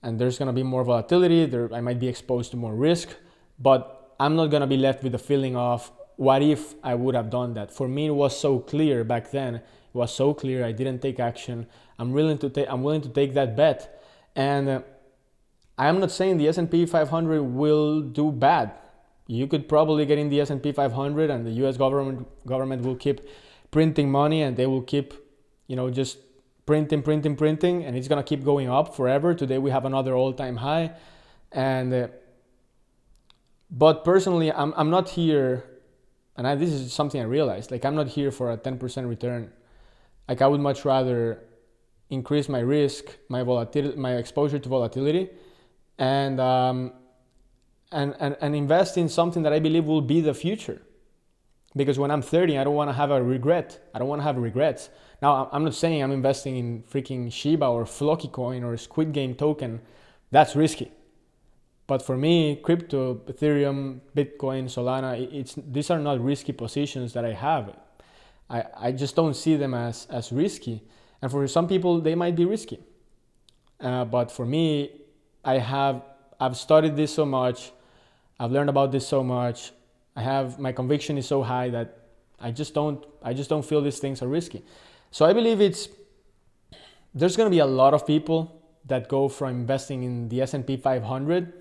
and 0.02 0.20
there's 0.20 0.38
to 0.48 0.54
be 0.54 0.64
more 0.64 0.84
volatility. 0.84 1.46
There 1.46 1.74
i 1.74 1.82
might 1.82 2.00
be 2.00 2.08
exposed 2.08 2.52
to 2.52 2.58
more 2.58 2.76
risk 2.76 3.10
but 3.60 4.16
i'm 4.20 4.36
not 4.36 4.48
to 4.62 4.68
be 4.68 4.78
left 4.78 5.04
with 5.04 5.14
the 5.14 5.20
feeling 5.20 5.56
of 5.56 5.92
what 6.18 6.42
if 6.42 6.76
i 6.84 6.94
would 6.94 7.16
have 7.16 7.30
done 7.30 7.54
that? 7.56 7.72
For 7.72 7.88
me 7.88 8.08
it 8.08 8.16
was 8.24 8.38
so 8.38 8.60
clear 8.60 9.04
back 9.04 9.32
then. 9.32 9.56
It 9.56 9.64
was 9.94 10.14
so 10.14 10.34
clear. 10.34 10.66
I 10.66 10.72
didn't 10.72 11.00
take 11.00 11.20
action. 11.20 11.68
I'm 12.00 12.12
willing 12.12 12.38
to 12.40 12.50
take 12.50 12.68
i'm 12.70 12.84
willing 12.84 13.02
to 13.02 13.10
take 13.10 13.34
that 13.34 13.56
bet. 13.56 14.04
And 14.36 14.70
uh, 14.70 14.82
i'm 15.78 16.00
not 16.00 16.12
saying 16.12 16.38
the 16.38 16.48
s&p 16.50 16.86
500 16.86 17.42
will 17.42 18.02
do 18.02 18.32
bad 18.32 18.72
you 19.34 19.48
could 19.48 19.68
probably 19.68 20.06
get 20.06 20.18
in 20.18 20.30
the 20.30 20.40
s&p 20.42 20.72
500 20.72 21.30
and 21.30 21.46
the 21.46 21.52
us 21.52 21.78
government 21.78 22.28
government 22.46 22.84
will 22.84 22.96
keep 22.96 23.22
printing 23.72 24.12
money 24.12 24.42
and 24.42 24.58
they 24.58 24.66
will 24.66 24.82
keep 24.82 25.14
you 25.68 25.76
know 25.76 25.90
just 25.90 26.18
printing, 26.66 27.02
printing, 27.02 27.36
printing, 27.36 27.84
and 27.84 27.96
it's 27.96 28.08
gonna 28.08 28.24
keep 28.24 28.44
going 28.44 28.70
up 28.70 28.96
forever. 28.96 29.34
Today 29.34 29.58
we 29.58 29.72
have 29.72 29.86
another 29.86 30.16
all-time 30.16 30.58
high, 30.58 30.92
and 31.52 31.94
uh, 31.94 32.08
but 33.70 34.04
personally, 34.04 34.52
I'm 34.52 34.74
I'm 34.76 34.90
not 34.90 35.10
here, 35.10 35.64
and 36.38 36.48
I, 36.48 36.56
this 36.56 36.70
is 36.70 36.94
something 36.94 37.20
I 37.20 37.26
realized. 37.26 37.72
Like 37.72 37.86
I'm 37.86 37.96
not 37.96 38.08
here 38.10 38.32
for 38.32 38.52
a 38.52 38.58
10% 38.58 39.10
return. 39.10 39.52
Like 40.28 40.42
I 40.42 40.48
would 40.48 40.62
much 40.62 40.86
rather 40.86 41.44
increase 42.10 42.48
my 42.48 42.60
risk, 42.60 43.06
my 43.30 43.44
volatility, 43.44 43.98
my 43.98 44.16
exposure 44.16 44.60
to 44.60 44.70
volatility, 44.70 45.30
and 45.98 46.40
um, 46.40 46.94
and, 47.94 48.16
and 48.20 48.36
and 48.42 48.56
invest 48.56 48.98
in 48.98 49.08
something 49.08 49.44
that 49.44 49.54
I 49.54 49.60
believe 49.60 49.86
will 49.86 50.02
be 50.02 50.22
the 50.22 50.34
future. 50.34 50.82
Because 51.76 51.98
when 51.98 52.12
I'm 52.12 52.22
30, 52.22 52.58
I 52.58 52.64
don't 52.64 52.76
want 52.76 52.90
to 52.90 52.94
have 52.94 53.10
a 53.10 53.24
regret. 53.24 53.90
I 53.94 54.00
don't 54.00 54.08
want 54.08 54.20
to 54.20 54.24
have 54.24 54.38
regrets. 54.38 54.90
Now, 55.22 55.50
I'm 55.52 55.64
not 55.64 55.74
saying 55.74 56.04
I'm 56.04 56.12
investing 56.12 56.58
in 56.58 56.84
freaking 56.84 57.32
Shiba 57.32 57.66
or 57.66 57.86
Floki 57.86 58.28
coin 58.28 58.64
or 58.64 58.78
Squid 58.78 59.12
Game 59.12 59.34
token. 59.34 59.82
That's 60.30 60.56
risky. 60.56 60.92
But 61.88 62.02
for 62.02 62.16
me, 62.16 62.58
crypto, 62.58 63.16
Ethereum, 63.28 64.02
Bitcoin, 64.16 64.66
Solana, 64.66 65.20
it's 65.34 65.56
these 65.58 65.90
are 65.90 66.00
not 66.00 66.24
risky 66.24 66.54
positions 66.54 67.14
that 67.14 67.26
I 67.26 67.34
have. 67.34 67.76
I, 68.50 68.64
I 68.78 68.92
just 68.92 69.16
don't 69.16 69.36
see 69.36 69.56
them 69.56 69.74
as, 69.74 70.06
as 70.10 70.32
risky. 70.32 70.84
And 71.22 71.32
for 71.32 71.48
some 71.48 71.68
people, 71.68 72.02
they 72.02 72.16
might 72.16 72.36
be 72.36 72.46
risky. 72.46 72.80
Uh, 73.80 74.06
but 74.06 74.32
for 74.32 74.46
me, 74.46 75.02
I 75.44 75.58
have 75.58 76.04
I've 76.40 76.58
studied 76.58 76.96
this 76.96 77.14
so 77.14 77.26
much, 77.26 77.72
I've 78.44 78.52
learned 78.52 78.70
about 78.70 78.92
this 78.92 79.08
so 79.08 79.24
much. 79.24 79.72
I 80.18 80.22
have 80.22 80.60
my 80.60 80.74
conviction 80.74 81.18
is 81.18 81.26
so 81.26 81.44
high 81.44 81.70
that 81.70 82.00
I 82.42 82.52
just 82.52 82.74
don't 82.74 83.06
I 83.22 83.34
just 83.34 83.50
don't 83.50 83.64
feel 83.64 83.82
these 83.82 84.00
things 84.00 84.22
are 84.22 84.28
risky. 84.28 84.66
So 85.12 85.26
I 85.26 85.32
believe 85.32 85.62
it's 85.62 85.88
there's 87.16 87.38
going 87.38 87.48
to 87.50 87.56
be 87.56 87.60
a 87.60 87.72
lot 87.82 87.94
of 87.94 88.06
people 88.06 88.62
that 88.86 89.08
go 89.08 89.30
from 89.30 89.52
investing 89.62 90.04
in 90.04 90.28
the 90.28 90.42
S&P 90.42 90.76
500 90.76 91.54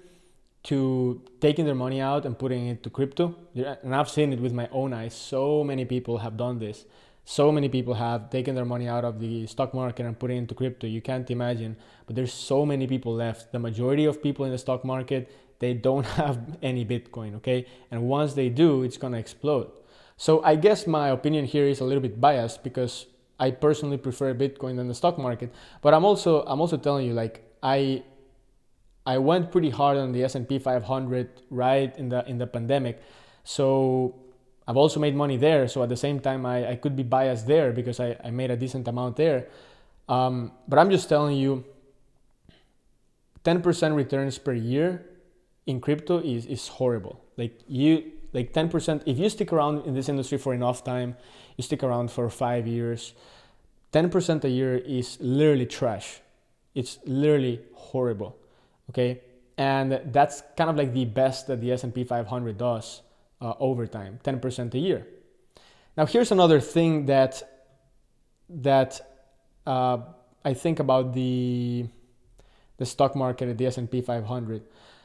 to 0.64 1.22
taking 1.40 1.66
their 1.66 1.76
money 1.76 2.00
out 2.00 2.26
and 2.26 2.36
putting 2.36 2.66
it 2.66 2.82
to 2.82 2.90
crypto. 2.90 3.36
And 3.54 3.94
I've 3.94 4.08
seen 4.08 4.32
it 4.32 4.40
with 4.40 4.52
my 4.52 4.68
own 4.72 4.92
eyes. 4.92 5.14
So 5.14 5.62
many 5.62 5.84
people 5.84 6.18
have 6.18 6.36
done 6.36 6.58
this. 6.58 6.84
So 7.24 7.52
many 7.52 7.68
people 7.68 7.94
have 7.94 8.30
taken 8.30 8.56
their 8.56 8.64
money 8.64 8.88
out 8.88 9.04
of 9.04 9.20
the 9.20 9.46
stock 9.46 9.72
market 9.72 10.04
and 10.06 10.18
put 10.18 10.32
it 10.32 10.34
into 10.34 10.54
crypto. 10.54 10.88
You 10.88 11.00
can't 11.00 11.30
imagine. 11.30 11.76
But 12.06 12.16
there's 12.16 12.32
so 12.32 12.66
many 12.66 12.88
people 12.88 13.14
left. 13.14 13.52
The 13.52 13.60
majority 13.60 14.04
of 14.04 14.20
people 14.20 14.44
in 14.44 14.50
the 14.50 14.58
stock 14.58 14.84
market, 14.84 15.30
they 15.62 15.74
don't 15.74 16.04
have 16.20 16.58
any 16.60 16.84
Bitcoin, 16.84 17.36
okay? 17.36 17.66
And 17.90 18.02
once 18.02 18.34
they 18.34 18.48
do, 18.50 18.82
it's 18.82 18.98
to 18.98 19.12
explode. 19.14 19.70
So 20.16 20.42
I 20.44 20.56
guess 20.56 20.86
my 20.86 21.08
opinion 21.08 21.46
here 21.46 21.64
is 21.64 21.80
a 21.80 21.84
little 21.84 22.02
bit 22.02 22.20
biased 22.20 22.62
because 22.62 23.06
I 23.40 23.50
personally 23.50 23.96
prefer 23.96 24.34
Bitcoin 24.34 24.76
than 24.76 24.88
the 24.88 24.94
stock 24.94 25.18
market. 25.18 25.54
But 25.80 25.94
I'm 25.94 26.04
also 26.04 26.42
I'm 26.44 26.60
also 26.60 26.76
telling 26.76 27.06
you 27.06 27.14
like 27.14 27.42
I 27.62 28.04
I 29.06 29.18
went 29.18 29.50
pretty 29.50 29.70
hard 29.70 29.96
on 29.96 30.12
the 30.12 30.22
S&P 30.24 30.58
500 30.58 31.42
right 31.50 31.96
in 31.96 32.08
the 32.08 32.28
in 32.28 32.38
the 32.38 32.46
pandemic. 32.46 33.02
So 33.42 34.14
I've 34.68 34.76
also 34.76 35.00
made 35.00 35.16
money 35.16 35.36
there. 35.36 35.66
So 35.66 35.82
at 35.82 35.88
the 35.88 35.96
same 35.96 36.20
time, 36.20 36.46
I, 36.46 36.70
I 36.70 36.76
could 36.76 36.94
be 36.94 37.02
biased 37.02 37.46
there 37.46 37.72
because 37.72 37.98
I, 37.98 38.16
I 38.22 38.30
made 38.30 38.50
a 38.50 38.56
decent 38.56 38.86
amount 38.86 39.16
there. 39.16 39.48
Um, 40.08 40.52
but 40.68 40.78
I'm 40.78 40.90
just 40.90 41.08
telling 41.08 41.36
you, 41.36 41.64
10% 43.44 43.96
returns 43.96 44.38
per 44.38 44.52
year 44.52 45.11
in 45.66 45.80
crypto 45.80 46.18
is, 46.18 46.46
is 46.46 46.68
horrible. 46.68 47.24
Like 47.36 47.60
you 47.66 48.12
like 48.32 48.52
10%, 48.52 49.02
if 49.06 49.18
you 49.18 49.28
stick 49.28 49.52
around 49.52 49.86
in 49.86 49.94
this 49.94 50.08
industry 50.08 50.38
for 50.38 50.54
enough 50.54 50.84
time, 50.84 51.16
you 51.56 51.62
stick 51.62 51.82
around 51.82 52.10
for 52.10 52.28
five 52.30 52.66
years, 52.66 53.14
10% 53.92 54.44
a 54.44 54.48
year 54.48 54.76
is 54.76 55.18
literally 55.20 55.66
trash. 55.66 56.20
It's 56.74 56.98
literally 57.04 57.60
horrible. 57.74 58.38
Okay. 58.90 59.20
And 59.58 60.00
that's 60.06 60.42
kind 60.56 60.70
of 60.70 60.76
like 60.76 60.94
the 60.94 61.04
best 61.04 61.46
that 61.48 61.60
the 61.60 61.72
S&P 61.72 62.04
500 62.04 62.56
does 62.56 63.02
uh, 63.40 63.52
over 63.60 63.86
time, 63.86 64.18
10% 64.24 64.74
a 64.74 64.78
year. 64.78 65.06
Now 65.96 66.06
here's 66.06 66.32
another 66.32 66.58
thing 66.58 67.06
that 67.06 67.42
that 68.48 69.00
uh, 69.66 69.98
I 70.44 70.54
think 70.54 70.80
about 70.80 71.12
the 71.12 71.86
the 72.78 72.86
stock 72.86 73.14
market 73.14 73.48
at 73.48 73.58
the 73.58 73.66
S&P 73.66 74.00
500. 74.00 74.62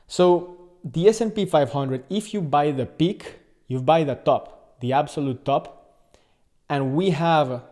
So 0.07 0.57
the 0.83 1.09
S&P 1.09 1.45
500, 1.45 2.05
if 2.09 2.33
you 2.33 2.41
buy 2.41 2.71
the 2.71 2.85
peak, 2.85 3.39
you 3.67 3.81
buy 3.81 4.03
the 4.03 4.15
top, 4.15 4.79
the 4.79 4.93
absolute 4.93 5.43
top, 5.43 6.07
and 6.69 6.95
we 6.95 7.11
have 7.11 7.63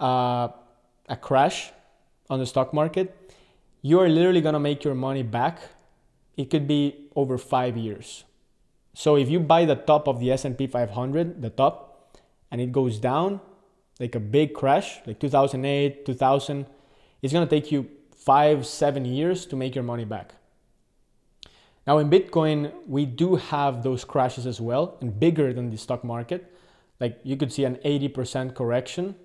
uh, 0.00 0.48
a 1.08 1.16
crash 1.20 1.70
on 2.30 2.38
the 2.38 2.46
stock 2.46 2.72
market, 2.72 3.14
you 3.82 3.98
are 4.00 4.08
literally 4.08 4.40
gonna 4.40 4.60
make 4.60 4.84
your 4.84 4.94
money 4.94 5.22
back. 5.22 5.60
It 6.36 6.50
could 6.50 6.66
be 6.66 7.08
over 7.14 7.36
five 7.36 7.76
years. 7.76 8.24
So 8.94 9.16
if 9.16 9.28
you 9.28 9.40
buy 9.40 9.64
the 9.64 9.76
top 9.76 10.08
of 10.08 10.20
the 10.20 10.32
S&P 10.32 10.66
500, 10.66 11.42
the 11.42 11.50
top, 11.50 12.16
and 12.50 12.60
it 12.60 12.72
goes 12.72 12.98
down, 12.98 13.40
like 13.98 14.14
a 14.14 14.20
big 14.20 14.54
crash, 14.54 15.00
like 15.06 15.20
2008, 15.20 16.06
2000, 16.06 16.66
it's 17.22 17.32
gonna 17.32 17.46
take 17.46 17.70
you 17.70 17.88
five, 18.16 18.66
seven 18.66 19.04
years 19.04 19.46
to 19.46 19.56
make 19.56 19.74
your 19.74 19.84
money 19.84 20.04
back. 20.04 20.34
Now, 21.86 21.98
in 21.98 22.10
Bitcoin, 22.10 22.72
we 22.86 23.06
do 23.06 23.36
have 23.36 23.82
those 23.82 24.04
crashes 24.04 24.46
as 24.46 24.60
well 24.60 24.98
and 25.00 25.18
bigger 25.18 25.52
than 25.52 25.70
the 25.70 25.78
stock 25.78 26.04
market. 26.04 26.54
Like 27.00 27.20
you 27.24 27.36
could 27.36 27.52
see 27.52 27.64
an 27.64 27.76
80% 27.84 28.54
correction, 28.54 29.16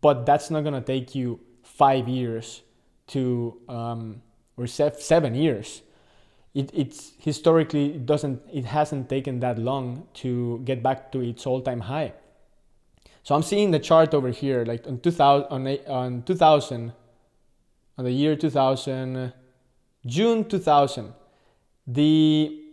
but 0.00 0.26
that's 0.26 0.50
not 0.50 0.64
to 0.64 0.80
take 0.80 1.14
you 1.14 1.40
five 1.62 2.08
years 2.08 2.62
to, 3.08 3.60
um, 3.68 4.22
or 4.56 4.66
seven 4.66 5.34
years. 5.34 5.82
it, 6.54 6.70
it's 6.74 7.12
historically 7.18 7.94
it 7.94 8.06
doesn't 8.06 8.42
it 8.52 8.64
hasn't 8.64 9.08
taken 9.08 9.38
that 9.40 9.58
long 9.58 10.08
to 10.12 10.60
get 10.64 10.82
back 10.82 11.12
to 11.12 11.20
its 11.20 11.46
all-time 11.46 11.80
high. 11.80 12.12
So 13.22 13.34
I'm 13.34 13.42
seeing 13.42 13.70
the 13.70 13.78
chart 13.78 14.14
over 14.14 14.30
here, 14.30 14.64
like 14.64 14.86
on 14.86 14.98
2000 14.98 15.46
on, 15.50 15.66
on 15.86 16.22
2000 16.22 16.92
on 17.96 18.04
the 18.04 18.10
year 18.10 18.34
2000 18.34 19.32
June 20.06 20.44
2000 20.48 21.12
the 21.88 22.64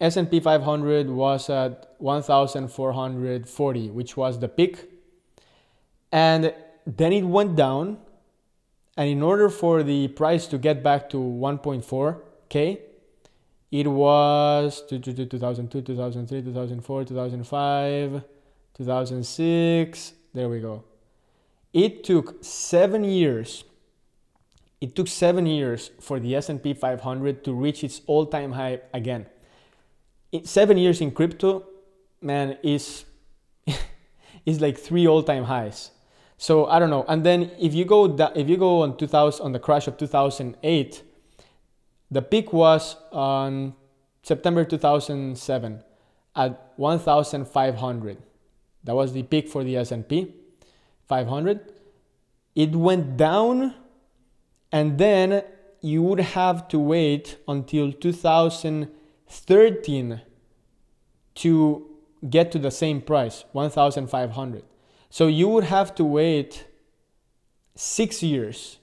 S&P 0.00 0.38
500 0.38 1.08
was 1.08 1.48
at 1.48 1.94
1440 1.98 3.90
which 3.90 4.16
was 4.16 4.38
the 4.38 4.48
peak. 4.48 4.90
And 6.12 6.54
then 6.86 7.12
it 7.12 7.24
went 7.24 7.56
down. 7.56 7.98
And 8.96 9.08
in 9.08 9.22
order 9.22 9.48
for 9.48 9.82
the 9.82 10.08
price 10.08 10.46
to 10.48 10.58
get 10.58 10.82
back 10.82 11.08
to 11.10 11.16
1.4k 11.16 12.80
it 13.72 13.88
was 13.88 14.82
2002 14.88 15.82
2003 15.82 16.42
2004 16.42 17.04
2005 17.04 18.22
2006 18.76 20.12
there 20.34 20.48
we 20.48 20.60
go. 20.60 20.84
It 21.72 22.04
took 22.04 22.44
7 22.44 23.04
years 23.04 23.64
it 24.84 24.94
took 24.96 25.08
7 25.08 25.46
years 25.46 25.90
for 26.00 26.20
the 26.20 26.34
S&P 26.36 26.74
500 26.74 27.42
to 27.44 27.54
reach 27.64 27.82
its 27.88 28.00
all-time 28.06 28.52
high 28.52 28.80
again 28.92 29.26
it, 30.32 30.46
7 30.46 30.78
years 30.84 31.00
in 31.00 31.10
crypto 31.10 31.64
man 32.20 32.56
is 32.62 33.04
is 34.52 34.60
like 34.66 34.78
3 34.78 35.06
all-time 35.06 35.44
highs 35.44 35.90
so 36.36 36.66
I 36.66 36.78
don't 36.78 36.90
know. 36.90 37.04
And 37.08 37.24
then 37.24 37.50
if 37.58 37.74
you 37.74 37.84
go 37.84 38.04
if 38.34 38.48
you 38.48 38.56
go 38.56 38.82
on 38.82 38.96
2000 38.96 39.44
on 39.44 39.52
the 39.52 39.58
crash 39.58 39.86
of 39.86 39.96
2008, 39.96 41.02
the 42.10 42.22
peak 42.22 42.52
was 42.52 42.96
on 43.12 43.74
September 44.22 44.64
2007 44.64 45.82
at 46.36 46.72
1,500. 46.76 48.18
That 48.84 48.94
was 48.94 49.12
the 49.12 49.22
peak 49.22 49.48
for 49.48 49.64
the 49.64 49.76
S&P 49.78 50.34
500. 51.08 51.72
It 52.54 52.72
went 52.72 53.16
down, 53.16 53.74
and 54.74 54.98
then 54.98 55.42
you 55.80 56.02
would 56.02 56.18
have 56.18 56.66
to 56.66 56.80
wait 56.80 57.36
until 57.46 57.92
2013 57.92 60.20
to 61.36 61.86
get 62.28 62.50
to 62.50 62.58
the 62.58 62.72
same 62.72 63.00
price, 63.00 63.44
1,500. 63.52 64.64
So 65.10 65.28
you 65.28 65.48
would 65.48 65.62
have 65.62 65.94
to 65.94 66.04
wait 66.04 66.66
six 67.76 68.20
years 68.20 68.78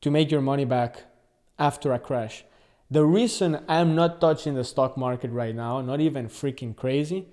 to 0.00 0.10
make 0.10 0.30
your 0.30 0.40
money 0.40 0.64
back 0.64 1.02
after 1.58 1.92
a 1.92 1.98
crash. 1.98 2.46
The 2.90 3.04
reason 3.04 3.62
I'm 3.68 3.94
not 3.94 4.18
touching 4.18 4.54
the 4.54 4.64
stock 4.64 4.96
market 4.96 5.30
right 5.30 5.54
now, 5.54 5.82
not 5.82 6.00
even 6.00 6.28
freaking 6.28 6.74
crazy, 6.74 7.28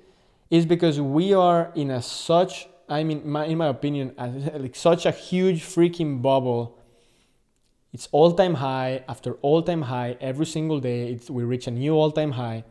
is 0.49 0.65
because 0.65 0.99
we 0.99 1.33
are 1.33 1.71
in 1.75 1.91
a 1.91 2.01
such, 2.01 2.67
I 2.89 3.05
mean, 3.05 3.25
my, 3.25 3.45
in 3.45 3.57
my 3.57 3.67
opinion, 3.67 4.13
like 4.17 4.75
such 4.75 5.05
a 5.05 5.11
huge 5.11 5.63
freaking 5.63 6.21
bubble. 6.21 6.77
It's 7.93 8.09
all 8.11 8.33
time 8.33 8.55
high 8.55 9.03
after 9.07 9.33
all 9.41 9.61
time 9.61 9.83
high 9.83 10.17
every 10.19 10.47
single 10.47 10.79
day. 10.79 11.19
We 11.29 11.43
reach 11.43 11.67
a 11.67 11.71
new 11.71 11.93
all 11.93 12.11
time 12.11 12.31
high. 12.31 12.63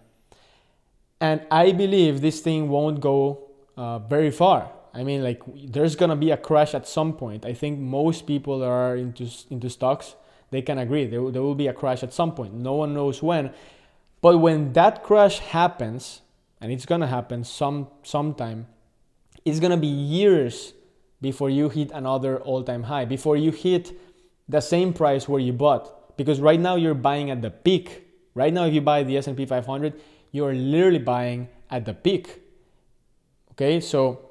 And 1.20 1.46
I 1.50 1.70
believe 1.72 2.20
this 2.20 2.40
thing 2.40 2.68
won't 2.68 3.00
go 3.00 3.48
uh, 3.76 4.00
very 4.00 4.32
far. 4.32 4.72
I 4.92 5.04
mean, 5.04 5.22
like 5.22 5.40
there's 5.54 5.94
gonna 5.96 6.16
be 6.16 6.32
a 6.32 6.36
crash 6.36 6.74
at 6.74 6.86
some 6.86 7.12
point. 7.12 7.46
I 7.46 7.54
think 7.54 7.78
most 7.78 8.26
people 8.26 8.58
that 8.58 8.66
are 8.66 8.96
into 8.96 9.28
into 9.50 9.70
stocks 9.70 10.16
they 10.52 10.60
can 10.60 10.78
agree 10.78 11.06
there, 11.06 11.30
there 11.30 11.42
will 11.42 11.54
be 11.54 11.66
a 11.66 11.72
crash 11.72 12.02
at 12.02 12.12
some 12.12 12.34
point. 12.34 12.52
No 12.52 12.74
one 12.74 12.92
knows 12.92 13.22
when, 13.22 13.52
but 14.20 14.36
when 14.38 14.74
that 14.74 15.02
crash 15.02 15.38
happens, 15.38 16.20
and 16.60 16.70
it's 16.70 16.84
gonna 16.84 17.06
happen 17.06 17.42
some 17.42 17.88
sometime, 18.02 18.66
it's 19.46 19.60
gonna 19.60 19.78
be 19.78 19.86
years 19.86 20.74
before 21.22 21.48
you 21.48 21.70
hit 21.70 21.90
another 21.92 22.38
all-time 22.38 22.82
high. 22.82 23.06
Before 23.06 23.36
you 23.36 23.50
hit 23.50 23.92
the 24.48 24.60
same 24.60 24.92
price 24.92 25.28
where 25.28 25.40
you 25.40 25.52
bought, 25.52 26.16
because 26.16 26.40
right 26.40 26.60
now 26.60 26.76
you're 26.76 26.94
buying 26.94 27.30
at 27.30 27.42
the 27.42 27.50
peak. 27.50 28.06
Right 28.34 28.52
now, 28.52 28.64
if 28.64 28.74
you 28.74 28.80
buy 28.80 29.02
the 29.02 29.16
S&P 29.18 29.44
500, 29.44 30.00
you're 30.30 30.54
literally 30.54 30.98
buying 30.98 31.48
at 31.70 31.84
the 31.84 31.94
peak. 31.94 32.40
Okay, 33.52 33.80
so 33.80 34.30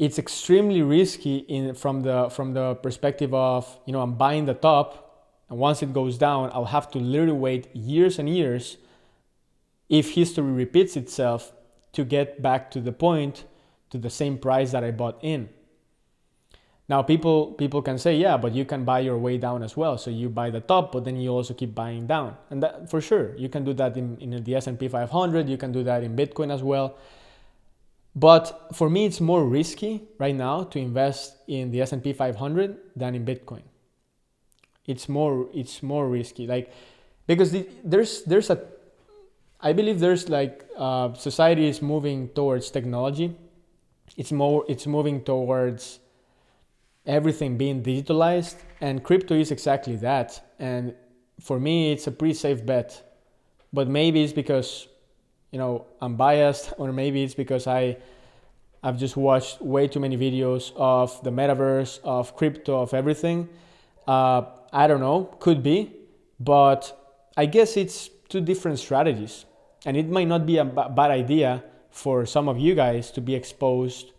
it's 0.00 0.18
extremely 0.18 0.80
risky 0.80 1.36
in 1.36 1.74
from 1.74 2.00
the 2.00 2.30
from 2.30 2.54
the 2.54 2.74
perspective 2.76 3.34
of 3.34 3.78
you 3.84 3.92
know 3.92 4.00
I'm 4.00 4.14
buying 4.14 4.46
the 4.46 4.54
top 4.54 5.28
and 5.50 5.58
once 5.58 5.82
it 5.82 5.92
goes 5.92 6.16
down 6.16 6.50
I'll 6.54 6.72
have 6.76 6.90
to 6.92 6.98
literally 6.98 7.38
wait 7.38 7.76
years 7.76 8.18
and 8.18 8.26
years 8.26 8.78
if 9.90 10.12
history 10.12 10.50
repeats 10.50 10.96
itself 10.96 11.52
to 11.92 12.04
get 12.04 12.40
back 12.40 12.70
to 12.70 12.80
the 12.80 12.92
point 12.92 13.44
to 13.90 13.98
the 13.98 14.08
same 14.08 14.38
price 14.38 14.70
that 14.72 14.84
I 14.84 14.90
bought 14.90 15.18
in. 15.22 15.50
Now 16.90 17.02
people 17.02 17.52
people 17.52 17.82
can 17.82 17.98
say 17.98 18.16
yeah, 18.16 18.36
but 18.36 18.52
you 18.52 18.64
can 18.64 18.84
buy 18.84 18.98
your 18.98 19.16
way 19.16 19.38
down 19.38 19.62
as 19.62 19.76
well. 19.76 19.96
So 19.96 20.10
you 20.10 20.28
buy 20.28 20.50
the 20.50 20.58
top, 20.58 20.90
but 20.90 21.04
then 21.04 21.14
you 21.16 21.30
also 21.30 21.54
keep 21.54 21.72
buying 21.72 22.08
down, 22.08 22.36
and 22.50 22.60
that 22.64 22.90
for 22.90 23.00
sure 23.00 23.36
you 23.36 23.48
can 23.48 23.62
do 23.62 23.72
that 23.74 23.96
in, 23.96 24.18
in 24.18 24.42
the 24.42 24.56
S 24.56 24.66
and 24.66 24.76
P 24.76 24.88
500. 24.88 25.48
You 25.48 25.56
can 25.56 25.70
do 25.70 25.84
that 25.84 26.02
in 26.02 26.16
Bitcoin 26.16 26.52
as 26.52 26.64
well. 26.64 26.98
But 28.16 28.74
for 28.74 28.90
me, 28.90 29.06
it's 29.06 29.20
more 29.20 29.44
risky 29.46 30.02
right 30.18 30.34
now 30.34 30.64
to 30.64 30.80
invest 30.80 31.36
in 31.46 31.70
the 31.70 31.80
S&P 31.82 32.12
500 32.12 32.76
than 32.96 33.14
in 33.14 33.24
Bitcoin. 33.24 33.62
It's 34.84 35.08
more 35.08 35.48
it's 35.54 35.84
more 35.84 36.08
risky, 36.08 36.48
like 36.48 36.72
because 37.28 37.52
the, 37.52 37.68
there's 37.84 38.24
there's 38.24 38.50
a 38.50 38.58
I 39.60 39.72
believe 39.72 40.00
there's 40.00 40.28
like 40.28 40.66
uh, 40.76 41.14
society 41.14 41.68
is 41.68 41.80
moving 41.80 42.30
towards 42.30 42.68
technology. 42.72 43.36
It's 44.16 44.32
more 44.32 44.64
it's 44.68 44.88
moving 44.88 45.22
towards 45.22 45.99
everything 47.06 47.56
being 47.56 47.82
digitalized, 47.82 48.56
and 48.80 49.02
crypto 49.02 49.34
is 49.34 49.50
exactly 49.50 49.96
that. 49.96 50.40
And 50.58 50.94
for 51.40 51.58
me, 51.58 51.92
it's 51.92 52.06
a 52.06 52.12
pretty 52.12 52.34
safe 52.34 52.64
bet. 52.64 53.02
But 53.72 53.88
maybe 53.88 54.22
it's 54.22 54.32
because 54.32 54.88
you 55.50 55.58
know 55.58 55.86
I'm 56.00 56.16
biased, 56.16 56.72
or 56.78 56.92
maybe 56.92 57.22
it's 57.22 57.34
because 57.34 57.66
I 57.66 57.96
I've 58.82 58.98
just 58.98 59.16
watched 59.16 59.60
way 59.60 59.88
too 59.88 60.00
many 60.00 60.16
videos 60.16 60.72
of 60.76 61.22
the 61.22 61.30
metaverse, 61.30 62.00
of 62.02 62.36
crypto, 62.36 62.80
of 62.80 62.94
everything. 62.94 63.48
Uh, 64.06 64.42
I 64.72 64.86
don't 64.86 65.00
know, 65.00 65.24
could 65.40 65.62
be, 65.62 65.92
but 66.38 66.96
I 67.36 67.46
guess 67.46 67.76
it's 67.76 68.08
two 68.28 68.40
different 68.40 68.78
strategies, 68.78 69.44
and 69.84 69.96
it 69.96 70.08
might 70.08 70.28
not 70.28 70.46
be 70.46 70.58
a 70.58 70.64
b- 70.64 70.82
bad 70.94 71.10
idea 71.10 71.62
for 71.90 72.24
some 72.24 72.48
of 72.48 72.58
you 72.58 72.74
guys 72.74 73.10
to 73.12 73.20
be 73.20 73.34
exposed 73.34 74.12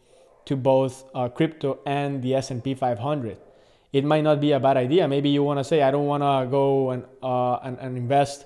to 0.46 0.56
both 0.56 1.06
uh, 1.14 1.30
crypto 1.30 1.80
and 1.86 2.22
the 2.22 2.36
S&P 2.36 2.74
500. 2.74 3.38
It 3.94 4.06
might 4.06 4.22
not 4.22 4.40
be 4.40 4.54
a 4.54 4.60
bad 4.60 4.78
idea. 4.78 5.08
Maybe 5.08 5.30
you 5.30 5.44
want 5.44 5.60
to 5.60 5.64
say, 5.64 5.82
I 5.82 5.92
don't 5.92 6.06
want 6.06 6.24
to 6.24 6.50
go 6.50 6.92
and, 6.92 7.04
uh, 7.22 7.56
and, 7.58 7.78
and 7.80 7.98
invest 7.98 8.46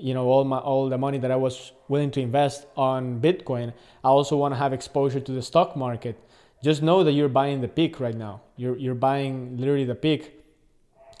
you 0.00 0.14
know 0.14 0.26
all 0.26 0.44
my 0.44 0.58
all 0.58 0.88
the 0.88 0.98
money 0.98 1.18
that 1.18 1.30
I 1.30 1.36
was 1.36 1.72
willing 1.88 2.10
to 2.12 2.20
invest 2.20 2.66
on 2.76 3.20
Bitcoin, 3.20 3.72
I 4.02 4.08
also 4.08 4.36
want 4.36 4.54
to 4.54 4.58
have 4.58 4.72
exposure 4.72 5.20
to 5.20 5.32
the 5.32 5.42
stock 5.42 5.76
market. 5.76 6.18
Just 6.62 6.82
know 6.82 7.04
that 7.04 7.12
you're 7.12 7.28
buying 7.28 7.60
the 7.60 7.68
peak 7.68 8.00
right 8.00 8.14
now. 8.14 8.40
You're 8.56 8.76
you're 8.76 8.94
buying 8.94 9.56
literally 9.56 9.84
the 9.84 9.94
peak, 9.94 10.42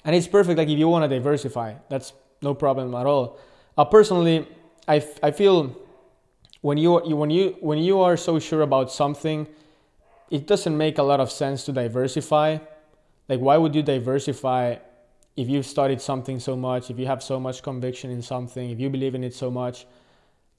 and 0.04 0.16
it's 0.16 0.26
perfect. 0.26 0.58
Like 0.58 0.68
if 0.68 0.78
you 0.78 0.88
want 0.88 1.04
to 1.04 1.08
diversify, 1.08 1.74
that's 1.88 2.12
no 2.42 2.54
problem 2.54 2.94
at 2.94 3.06
all. 3.06 3.38
Uh, 3.76 3.84
personally, 3.84 4.48
I, 4.88 5.06
I 5.22 5.30
feel 5.30 5.76
when 6.62 6.78
you 6.78 6.98
when 6.98 7.30
you 7.30 7.56
when 7.60 7.78
you 7.78 8.00
are 8.00 8.16
so 8.16 8.38
sure 8.38 8.62
about 8.62 8.90
something, 8.90 9.46
it 10.30 10.46
doesn't 10.46 10.76
make 10.76 10.98
a 10.98 11.02
lot 11.02 11.20
of 11.20 11.30
sense 11.30 11.64
to 11.64 11.72
diversify. 11.72 12.58
Like 13.28 13.40
why 13.40 13.56
would 13.56 13.74
you 13.74 13.82
diversify 13.82 14.76
if 15.36 15.48
you've 15.48 15.66
studied 15.66 16.00
something 16.00 16.40
so 16.40 16.56
much, 16.56 16.90
if 16.90 16.98
you 16.98 17.06
have 17.06 17.22
so 17.22 17.38
much 17.40 17.62
conviction 17.62 18.10
in 18.10 18.22
something, 18.22 18.70
if 18.70 18.80
you 18.80 18.90
believe 18.90 19.14
in 19.14 19.24
it 19.24 19.34
so 19.34 19.50
much, 19.50 19.86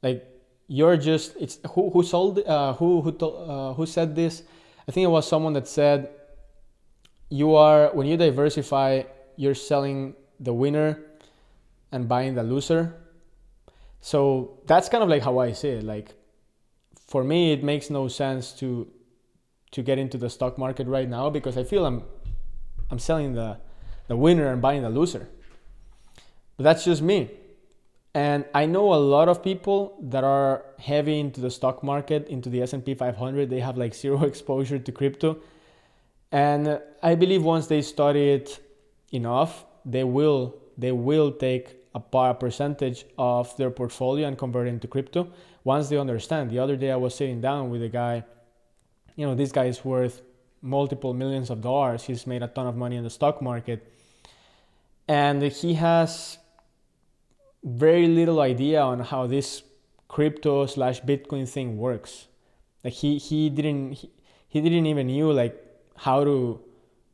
like 0.02 0.28
you're 0.68 0.98
just 0.98 1.36
it's 1.40 1.60
who 1.72 1.90
who 1.90 2.04
sold 2.04 2.40
uh, 2.40 2.74
who 2.74 3.02
who 3.02 3.12
uh, 3.28 3.74
who 3.74 3.86
said 3.86 4.16
this? 4.16 4.44
I 4.88 4.92
think 4.92 5.06
it 5.06 5.10
was 5.10 5.28
someone 5.28 5.54
that 5.54 5.68
said 5.68 6.10
you 7.30 7.56
are 7.56 7.90
when 7.94 8.08
you 8.08 8.18
diversify, 8.18 9.04
you're 9.36 9.56
selling 9.56 10.16
the 10.40 10.54
winner 10.54 11.00
and 11.92 12.08
buying 12.08 12.36
the 12.36 12.44
loser. 12.44 12.96
So 14.02 14.60
that's 14.66 14.90
kind 14.90 15.04
of 15.04 15.10
like 15.10 15.24
how 15.24 15.40
I 15.40 15.52
see 15.52 15.70
it. 15.70 15.84
Like 15.84 16.14
for 17.08 17.24
me, 17.24 17.54
it 17.54 17.64
makes 17.64 17.90
no 17.90 18.08
sense 18.08 18.52
to 18.54 18.88
to 19.72 19.82
get 19.82 19.98
into 19.98 20.18
the 20.18 20.30
stock 20.30 20.58
market 20.58 20.88
right 20.88 21.10
now 21.10 21.30
because 21.30 21.58
I 21.58 21.64
feel 21.64 21.86
I'm 21.86 22.04
I'm 22.90 23.00
selling 23.00 23.34
the 23.34 23.58
the 24.08 24.18
winner 24.18 24.52
and 24.52 24.62
buying 24.62 24.82
the 24.82 24.90
loser. 24.90 25.30
But 26.58 26.64
that's 26.64 26.84
just 26.84 27.02
me. 27.02 27.32
And 28.14 28.44
I 28.54 28.66
know 28.66 28.94
a 28.94 28.96
lot 28.96 29.30
of 29.30 29.42
people 29.42 29.98
that 30.02 30.26
are 30.26 30.66
heavy 30.80 31.18
into 31.20 31.40
the 31.40 31.50
stock 31.50 31.82
market, 31.82 32.28
into 32.28 32.50
the 32.50 32.62
S&P 32.62 32.94
500. 32.94 33.50
They 33.50 33.62
have 33.62 33.78
like 33.78 33.96
zero 34.04 34.24
exposure 34.24 34.80
to 34.80 34.92
crypto. 34.92 35.38
And 36.32 36.82
I 37.02 37.16
believe 37.16 37.44
once 37.44 37.68
they 37.68 37.82
study 37.82 38.32
it 38.32 38.60
enough, 39.12 39.66
they 39.86 40.04
will 40.04 40.56
they 40.78 40.92
will 40.92 41.32
take 41.32 41.78
a, 41.94 42.34
percentage 42.34 43.06
of 43.18 43.56
their 43.58 43.70
portfolio 43.70 44.28
and 44.28 44.38
convert 44.38 44.68
it 44.68 44.72
into 44.72 44.88
crypto 44.88 45.28
once 45.64 45.90
they 45.90 45.98
understand. 45.98 46.50
The 46.50 46.60
other 46.60 46.76
day 46.76 46.92
I 46.92 46.96
was 46.96 47.14
sitting 47.14 47.42
down 47.42 47.70
with 47.70 47.84
a 47.84 47.90
guy, 47.90 48.24
you 49.16 49.26
know, 49.26 49.36
this 49.36 49.52
guy 49.52 49.66
is 49.66 49.84
worth 49.84 50.22
multiple 50.62 51.14
millions 51.14 51.50
of 51.50 51.62
dollars. 51.62 52.04
He's 52.04 52.28
made 52.28 52.44
a 52.44 52.48
ton 52.48 52.68
of 52.68 52.76
money 52.76 52.96
in 52.96 53.04
the 53.04 53.10
stock 53.10 53.42
market. 53.42 53.92
And 55.08 55.42
he 55.42 55.74
has 55.76 56.38
very 57.64 58.08
little 58.08 58.40
idea 58.42 58.82
on 58.82 59.00
how 59.00 59.28
this 59.28 59.64
crypto 60.08 60.66
slash 60.66 61.02
Bitcoin 61.02 61.48
thing 61.48 61.78
works. 61.78 62.28
Like 62.84 62.94
he 62.94 63.18
he 63.18 63.50
didn't 63.50 63.94
he, 63.94 64.10
he 64.48 64.62
didn't 64.62 64.86
even 64.86 65.08
knew 65.08 65.32
like 65.32 65.56
how 65.96 66.24
to 66.24 66.62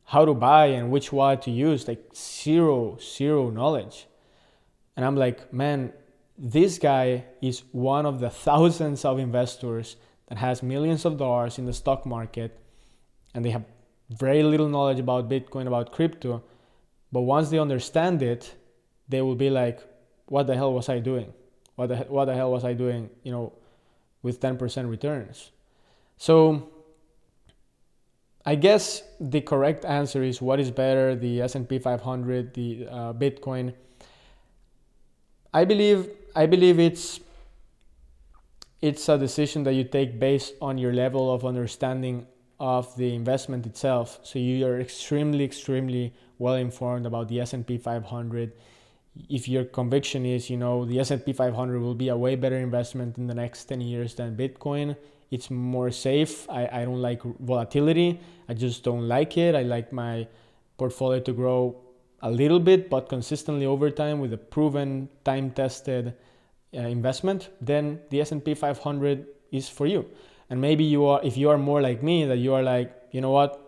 how 0.04 0.24
to 0.24 0.34
buy 0.34 0.66
and 0.66 0.90
which 0.90 1.12
wallet 1.12 1.42
to 1.42 1.50
use. 1.50 1.86
Like 1.86 2.14
zero 2.14 2.98
zero 3.00 3.50
knowledge. 3.50 4.06
And 4.96 5.04
I'm 5.04 5.16
like, 5.16 5.52
man, 5.52 5.92
this 6.36 6.78
guy 6.78 7.24
is 7.40 7.62
one 7.72 8.06
of 8.06 8.20
the 8.20 8.30
thousands 8.30 9.04
of 9.04 9.18
investors 9.18 9.96
that 10.28 10.38
has 10.38 10.62
millions 10.62 11.04
of 11.04 11.16
dollars 11.16 11.58
in 11.58 11.66
the 11.66 11.72
stock 11.72 12.06
market 12.06 12.58
and 13.34 13.44
they 13.44 13.50
have 13.50 13.64
very 14.10 14.42
little 14.42 14.68
knowledge 14.68 14.98
about 14.98 15.28
Bitcoin, 15.28 15.66
about 15.66 15.92
crypto. 15.92 16.42
But 17.12 17.22
once 17.22 17.50
they 17.50 17.58
understand 17.58 18.22
it, 18.22 18.54
they 19.08 19.22
will 19.22 19.34
be 19.34 19.50
like, 19.50 19.80
what 20.26 20.46
the 20.46 20.56
hell 20.56 20.72
was 20.72 20.88
I 20.88 20.98
doing? 20.98 21.32
What 21.76 21.88
the, 21.88 21.96
what 21.96 22.26
the 22.26 22.34
hell 22.34 22.50
was 22.50 22.64
I 22.64 22.72
doing, 22.74 23.10
you 23.22 23.32
know, 23.32 23.52
with 24.22 24.40
10% 24.40 24.90
returns? 24.90 25.50
So 26.16 26.68
I 28.44 28.54
guess 28.54 29.02
the 29.20 29.40
correct 29.40 29.84
answer 29.84 30.22
is 30.22 30.42
what 30.42 30.58
is 30.60 30.70
better, 30.70 31.14
the 31.14 31.42
S&P 31.42 31.78
500, 31.78 32.54
the 32.54 32.86
uh, 32.90 33.12
Bitcoin. 33.12 33.74
I 35.52 35.64
believe 35.64 36.08
I 36.34 36.46
believe 36.46 36.78
it's 36.78 37.20
it's 38.80 39.08
a 39.08 39.18
decision 39.18 39.64
that 39.64 39.72
you 39.72 39.84
take 39.84 40.18
based 40.18 40.54
on 40.60 40.78
your 40.78 40.92
level 40.92 41.32
of 41.32 41.44
understanding 41.44 42.26
of 42.60 42.94
the 42.96 43.14
investment 43.14 43.66
itself. 43.66 44.20
So 44.22 44.38
you 44.38 44.66
are 44.66 44.80
extremely, 44.80 45.44
extremely 45.44 46.14
well 46.38 46.54
informed 46.54 47.06
about 47.06 47.28
the 47.28 47.40
S&P 47.40 47.78
500. 47.78 48.52
If 49.28 49.48
your 49.48 49.64
conviction 49.64 50.24
is, 50.24 50.48
you 50.48 50.56
know, 50.56 50.84
the 50.84 51.00
S&P 51.00 51.32
500 51.32 51.80
will 51.80 51.94
be 51.94 52.08
a 52.08 52.16
way 52.16 52.36
better 52.36 52.56
investment 52.56 53.18
in 53.18 53.26
the 53.26 53.34
next 53.34 53.64
10 53.64 53.80
years 53.80 54.14
than 54.14 54.36
Bitcoin, 54.36 54.96
it's 55.30 55.50
more 55.50 55.90
safe. 55.90 56.48
I, 56.48 56.68
I 56.72 56.84
don't 56.84 57.02
like 57.02 57.22
volatility. 57.40 58.20
I 58.48 58.54
just 58.54 58.82
don't 58.84 59.06
like 59.06 59.36
it. 59.36 59.54
I 59.54 59.62
like 59.62 59.92
my 59.92 60.26
portfolio 60.78 61.20
to 61.20 61.32
grow 61.32 61.76
a 62.22 62.30
little 62.30 62.60
bit, 62.60 62.88
but 62.88 63.08
consistently 63.08 63.66
over 63.66 63.90
time 63.90 64.20
with 64.20 64.32
a 64.32 64.38
proven, 64.38 65.08
time-tested 65.24 66.14
uh, 66.74 66.80
investment. 66.80 67.50
Then 67.60 68.00
the 68.10 68.20
S&P 68.20 68.54
500 68.54 69.26
is 69.52 69.68
for 69.68 69.86
you. 69.86 70.06
And 70.50 70.60
maybe 70.60 70.84
you 70.84 71.04
are 71.06 71.20
if 71.22 71.36
you 71.36 71.50
are 71.50 71.58
more 71.58 71.80
like 71.82 72.02
me 72.02 72.24
that 72.24 72.38
you 72.38 72.54
are 72.54 72.62
like 72.62 72.94
you 73.10 73.20
know 73.20 73.30
what? 73.30 73.64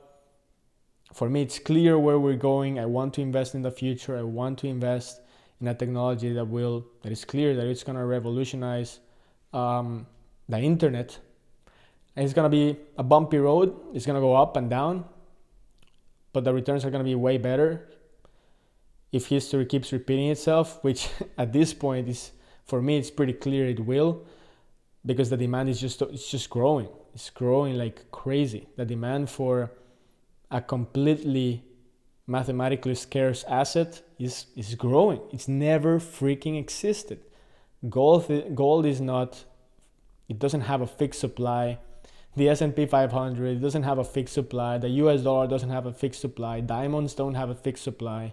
For 1.13 1.29
me 1.29 1.43
it's 1.43 1.59
clear 1.59 1.99
where 1.99 2.19
we're 2.19 2.37
going. 2.37 2.79
I 2.79 2.87
want 2.87 3.15
to 3.15 3.21
invest 3.21 3.55
in 3.55 3.63
the 3.63 3.71
future. 3.71 4.17
I 4.17 4.23
want 4.23 4.59
to 4.61 4.67
invest 4.67 5.21
in 5.61 5.69
a 5.69 5.75
technology 5.75 6.33
that 6.33 6.47
will 6.47 6.87
that 7.03 7.13
is 7.13 7.25
clear 7.25 7.55
that 7.55 7.67
it's 7.67 7.83
going 7.83 7.99
to 7.99 8.05
revolutionize 8.05 9.01
um, 9.53 10.07
the 10.49 10.59
internet. 10.59 11.19
And 12.17 12.25
it's 12.25 12.35
going 12.35 12.51
to 12.51 12.57
be 12.57 12.79
a 12.97 13.03
bumpy 13.03 13.39
road. 13.39 13.75
It's 13.95 14.07
going 14.07 14.17
to 14.17 14.21
go 14.21 14.35
up 14.35 14.57
and 14.57 14.71
down 14.71 15.05
but 16.33 16.45
the 16.45 16.53
returns 16.53 16.85
are 16.85 16.91
going 16.91 17.05
to 17.05 17.09
be 17.09 17.15
way 17.15 17.39
better 17.39 17.89
if 19.13 19.27
history 19.27 19.67
keeps 19.67 19.93
repeating 19.93 20.29
itself 20.29 20.83
which 20.83 21.09
at 21.39 21.53
this 21.53 21.75
point 21.75 22.09
is 22.09 22.33
for 22.71 22.81
me 22.81 22.97
it's 22.97 23.11
pretty 23.11 23.33
clear 23.33 23.67
it 23.67 23.81
will 23.81 24.25
because 25.05 25.29
the 25.31 25.37
demand 25.37 25.69
is 25.69 25.81
just 25.81 26.01
it's 26.03 26.31
just 26.31 26.49
growing. 26.49 26.89
It's 27.15 27.31
growing 27.31 27.75
like 27.77 28.11
crazy. 28.11 28.69
The 28.77 28.85
demand 28.85 29.29
for 29.29 29.73
a 30.51 30.61
completely 30.61 31.65
mathematically 32.27 32.95
scarce 32.95 33.45
asset 33.45 34.03
is 34.19 34.47
is 34.57 34.75
growing. 34.77 35.21
It's 35.33 35.49
never 35.49 35.99
freaking 35.99 36.59
existed. 36.59 37.21
Gold 37.89 38.25
gold 38.55 38.87
is 38.87 39.01
not 39.01 39.45
it 40.29 40.39
doesn't 40.39 40.67
have 40.73 40.81
a 40.81 40.87
fixed 40.87 41.21
supply. 41.21 41.79
The 42.37 42.49
S&P 42.49 42.87
500 42.87 43.61
doesn't 43.61 43.83
have 43.83 43.99
a 43.99 44.05
fixed 44.05 44.35
supply. 44.35 44.79
The 44.79 44.91
US 45.03 45.23
dollar 45.23 45.49
doesn't 45.49 45.71
have 45.71 45.87
a 45.87 45.93
fixed 45.93 46.21
supply. 46.21 46.61
Diamonds 46.61 47.15
don't 47.15 47.35
have 47.35 47.51
a 47.51 47.57
fixed 47.57 47.83
supply. 47.83 48.33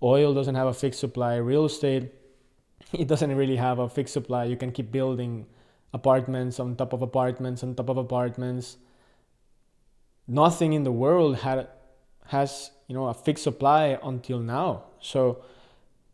Oil 0.00 0.32
doesn't 0.32 0.54
have 0.54 0.68
a 0.68 0.74
fixed 0.74 1.00
supply. 1.00 1.34
Real 1.36 1.64
estate 1.64 2.12
it 2.92 3.08
doesn't 3.08 3.34
really 3.34 3.56
have 3.56 3.78
a 3.78 3.88
fixed 3.88 4.14
supply 4.14 4.44
you 4.44 4.56
can 4.56 4.72
keep 4.72 4.90
building 4.90 5.46
apartments 5.92 6.60
on 6.60 6.76
top 6.76 6.92
of 6.92 7.02
apartments 7.02 7.62
on 7.62 7.74
top 7.74 7.88
of 7.88 7.96
apartments. 7.96 8.76
Nothing 10.26 10.74
in 10.74 10.84
the 10.84 10.92
world 10.92 11.36
had 11.38 11.68
has 12.26 12.70
you 12.86 12.94
know 12.94 13.08
a 13.08 13.14
fixed 13.14 13.44
supply 13.44 13.98
until 14.02 14.40
now. 14.40 14.84
So 15.00 15.42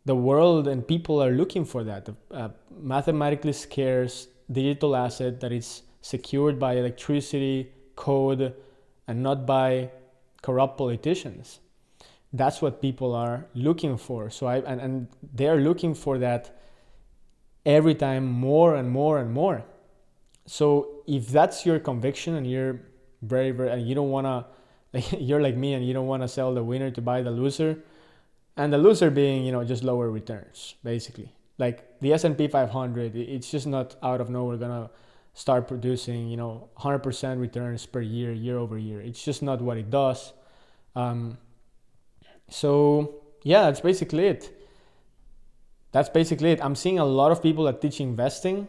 the 0.05 0.15
world 0.15 0.67
and 0.67 0.87
people 0.87 1.21
are 1.21 1.31
looking 1.31 1.65
for 1.65 1.83
that 1.83 2.07
a 2.31 2.51
mathematically 2.79 3.53
scarce 3.53 4.27
digital 4.51 4.95
asset 4.95 5.39
that 5.41 5.51
is 5.51 5.81
secured 6.01 6.59
by 6.59 6.73
electricity, 6.73 7.71
code, 7.95 8.53
and 9.07 9.23
not 9.23 9.45
by 9.45 9.89
corrupt 10.41 10.77
politicians. 10.77 11.59
That's 12.31 12.61
what 12.61 12.81
people 12.81 13.15
are 13.15 13.47
looking 13.55 13.97
for. 13.97 14.29
So 14.29 14.45
I 14.45 14.57
and, 14.57 14.79
and 14.79 15.07
they're 15.33 15.59
looking 15.59 15.93
for 15.93 16.17
that 16.19 16.54
every 17.65 17.95
time 17.95 18.25
more 18.25 18.75
and 18.75 18.89
more 18.89 19.19
and 19.19 19.31
more. 19.31 19.63
So 20.45 21.01
if 21.07 21.29
that's 21.29 21.65
your 21.65 21.79
conviction 21.79 22.35
and 22.35 22.49
you're 22.49 22.81
very 23.21 23.51
very 23.51 23.71
and 23.71 23.87
you 23.87 23.95
don't 23.95 24.11
want 24.11 24.27
to 24.27 24.45
like, 24.93 25.19
you're 25.19 25.41
like 25.41 25.55
me 25.55 25.73
and 25.73 25.85
you 25.85 25.93
don't 25.93 26.07
want 26.07 26.21
to 26.23 26.27
sell 26.27 26.53
the 26.53 26.63
winner 26.63 26.91
to 26.91 27.01
buy 27.01 27.21
the 27.21 27.31
loser 27.31 27.79
and 28.55 28.71
the 28.71 28.77
loser 28.77 29.09
being, 29.09 29.43
you 29.43 29.51
know, 29.51 29.63
just 29.63 29.83
lower 29.83 30.09
returns 30.09 30.75
basically. 30.83 31.33
Like 31.57 31.99
the 32.01 32.13
S&P 32.13 32.47
500, 32.47 33.15
it's 33.15 33.49
just 33.49 33.65
not 33.65 33.95
out 34.03 34.21
of 34.21 34.29
nowhere 34.29 34.57
going 34.57 34.71
to 34.71 34.89
start 35.33 35.67
producing, 35.67 36.27
you 36.27 36.37
know, 36.37 36.69
100% 36.79 37.39
returns 37.39 37.85
per 37.85 38.01
year, 38.01 38.31
year 38.31 38.57
over 38.57 38.77
year. 38.77 39.01
It's 39.01 39.23
just 39.23 39.41
not 39.41 39.61
what 39.61 39.77
it 39.77 39.89
does. 39.89 40.33
Um, 40.95 41.37
so 42.49 43.21
yeah, 43.43 43.63
that's 43.63 43.81
basically 43.81 44.27
it 44.27 44.54
that's 45.95 46.09
basically 46.09 46.51
it. 46.51 46.61
I'm 46.61 46.75
seeing 46.75 46.99
a 46.99 47.05
lot 47.05 47.31
of 47.31 47.41
people 47.41 47.63
that 47.63 47.79
teach 47.81 48.01
investing 48.01 48.67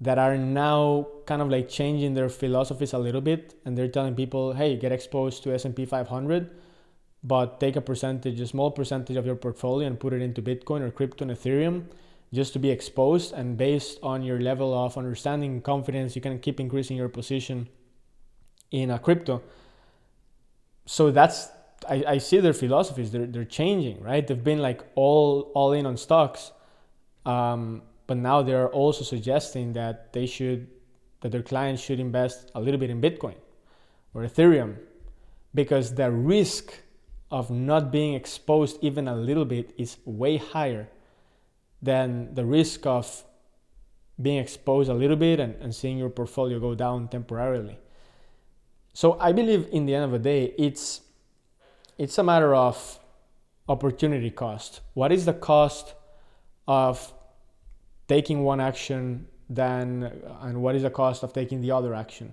that 0.00 0.18
are 0.18 0.36
now 0.36 1.06
kind 1.26 1.40
of 1.40 1.48
like 1.48 1.68
changing 1.68 2.14
their 2.14 2.28
philosophies 2.28 2.92
a 2.92 2.98
little 2.98 3.20
bit 3.20 3.54
and 3.64 3.78
they're 3.78 3.94
telling 3.96 4.16
people, 4.16 4.54
"Hey, 4.54 4.74
get 4.76 4.90
exposed 4.90 5.44
to 5.44 5.54
S&P 5.54 5.84
500, 5.84 6.50
but 7.22 7.60
take 7.60 7.76
a 7.76 7.80
percentage, 7.80 8.40
a 8.40 8.48
small 8.48 8.72
percentage 8.72 9.16
of 9.16 9.26
your 9.26 9.36
portfolio 9.36 9.86
and 9.86 10.00
put 10.00 10.12
it 10.12 10.20
into 10.20 10.42
Bitcoin 10.42 10.80
or 10.80 10.90
crypto 10.90 11.22
and 11.24 11.30
Ethereum." 11.30 11.84
just 12.30 12.52
to 12.52 12.58
be 12.58 12.68
exposed 12.68 13.32
and 13.32 13.56
based 13.56 13.98
on 14.02 14.22
your 14.22 14.38
level 14.38 14.74
of 14.74 14.98
understanding 14.98 15.50
and 15.52 15.64
confidence 15.64 16.14
you 16.14 16.20
can 16.20 16.38
keep 16.38 16.60
increasing 16.60 16.94
your 16.94 17.08
position 17.08 17.66
in 18.70 18.90
a 18.90 18.98
crypto 18.98 19.40
so 20.84 21.10
that's 21.10 21.48
I, 21.88 22.04
I 22.06 22.18
see 22.18 22.40
their 22.40 22.52
philosophies. 22.52 23.10
They're, 23.12 23.26
they're 23.26 23.44
changing 23.44 24.02
right? 24.02 24.26
They've 24.26 24.42
been 24.42 24.60
like 24.60 24.82
all 24.94 25.52
all 25.54 25.72
in 25.72 25.86
on 25.86 25.96
stocks. 25.96 26.52
Um, 27.26 27.82
but 28.06 28.16
now 28.16 28.42
they're 28.42 28.70
also 28.70 29.04
suggesting 29.04 29.74
that 29.74 30.12
they 30.12 30.26
should 30.26 30.66
that 31.20 31.30
their 31.30 31.42
clients 31.42 31.82
should 31.82 32.00
invest 32.00 32.50
a 32.54 32.60
little 32.60 32.80
bit 32.80 32.90
in 32.90 33.00
bitcoin 33.00 33.34
or 34.14 34.22
ethereum 34.22 34.76
because 35.54 35.94
the 35.94 36.10
risk 36.10 36.72
of 37.30 37.50
not 37.50 37.92
being 37.92 38.14
exposed 38.14 38.78
even 38.82 39.06
a 39.08 39.14
little 39.14 39.44
bit 39.44 39.74
is 39.76 39.98
way 40.04 40.36
higher 40.36 40.88
than 41.82 42.34
the 42.34 42.44
risk 42.44 42.86
of 42.86 43.24
being 44.20 44.38
exposed 44.38 44.90
a 44.90 44.94
little 44.94 45.16
bit 45.16 45.38
and, 45.38 45.54
and 45.56 45.74
seeing 45.74 45.98
your 45.98 46.08
portfolio 46.08 46.58
go 46.58 46.74
down 46.74 47.08
temporarily. 47.08 47.78
So 48.94 49.18
i 49.20 49.32
believe 49.32 49.68
in 49.70 49.86
the 49.86 49.94
end 49.94 50.04
of 50.04 50.12
the 50.12 50.18
day 50.18 50.54
it's 50.58 51.02
it's 51.98 52.16
a 52.16 52.22
matter 52.22 52.54
of 52.54 53.00
opportunity 53.68 54.30
cost. 54.30 54.80
What 54.94 55.12
is 55.12 55.26
the 55.26 55.34
cost 55.34 55.94
of 56.66 57.12
taking 58.06 58.44
one 58.44 58.60
action 58.60 59.26
then 59.50 60.10
and 60.40 60.62
what 60.62 60.76
is 60.76 60.82
the 60.82 60.90
cost 60.90 61.22
of 61.22 61.32
taking 61.32 61.60
the 61.60 61.72
other 61.72 61.94
action? 61.94 62.32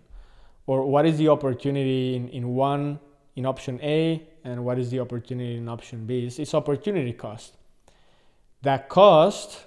Or 0.68 0.86
what 0.86 1.06
is 1.06 1.18
the 1.18 1.30
opportunity 1.30 2.16
in, 2.16 2.30
in 2.30 2.50
one 2.50 3.00
in 3.36 3.46
option 3.46 3.80
A 3.82 4.26
and 4.44 4.64
what 4.64 4.80
is 4.80 4.92
the 4.92 5.00
opportunity 5.00 5.58
in 5.58 5.68
option 5.68 6.06
B? 6.06 6.26
It's, 6.26 6.40
it's 6.40 6.54
opportunity 6.54 7.12
cost. 7.14 7.58
That 8.62 8.88
cost, 8.88 9.66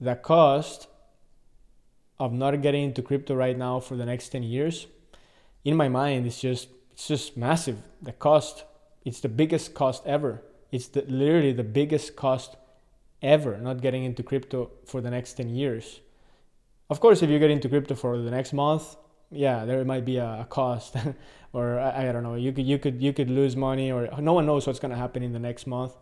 the 0.00 0.14
cost 0.14 0.88
of 2.18 2.32
not 2.32 2.60
getting 2.60 2.84
into 2.84 3.02
crypto 3.02 3.34
right 3.34 3.56
now 3.56 3.80
for 3.80 3.96
the 3.96 4.04
next 4.04 4.28
10 4.30 4.42
years, 4.42 4.86
in 5.64 5.76
my 5.76 5.88
mind, 5.88 6.26
it's 6.26 6.40
just 6.40 6.68
it's 6.92 7.06
just 7.06 7.36
massive. 7.36 7.78
The 8.02 8.12
cost 8.12 8.64
it's 9.08 9.20
the 9.20 9.28
biggest 9.30 9.72
cost 9.72 10.02
ever. 10.04 10.42
It's 10.70 10.88
the, 10.88 11.00
literally 11.08 11.52
the 11.54 11.64
biggest 11.64 12.14
cost 12.14 12.56
ever 13.22 13.56
not 13.56 13.80
getting 13.80 14.04
into 14.04 14.22
crypto 14.22 14.70
for 14.84 15.00
the 15.00 15.08
next 15.08 15.32
10 15.32 15.48
years. 15.48 16.00
Of 16.90 17.00
course, 17.00 17.22
if 17.22 17.30
you 17.30 17.38
get 17.38 17.50
into 17.50 17.70
crypto 17.70 17.94
for 17.94 18.18
the 18.18 18.30
next 18.30 18.52
month, 18.52 18.96
yeah, 19.30 19.64
there 19.64 19.82
might 19.86 20.04
be 20.04 20.18
a, 20.18 20.46
cost, 20.50 20.94
or 21.54 21.78
I, 21.78 22.08
I, 22.08 22.12
don't 22.12 22.22
know. 22.22 22.34
You 22.34 22.52
could 22.52 22.66
you 22.66 22.78
could 22.78 23.02
you 23.02 23.12
could 23.14 23.30
lose 23.30 23.56
money, 23.56 23.90
or 23.90 24.08
no 24.20 24.34
one 24.34 24.44
knows 24.44 24.66
what's 24.66 24.78
gonna 24.78 24.96
happen 24.96 25.22
in 25.22 25.32
the 25.32 25.38
next 25.38 25.66
month. 25.66 25.92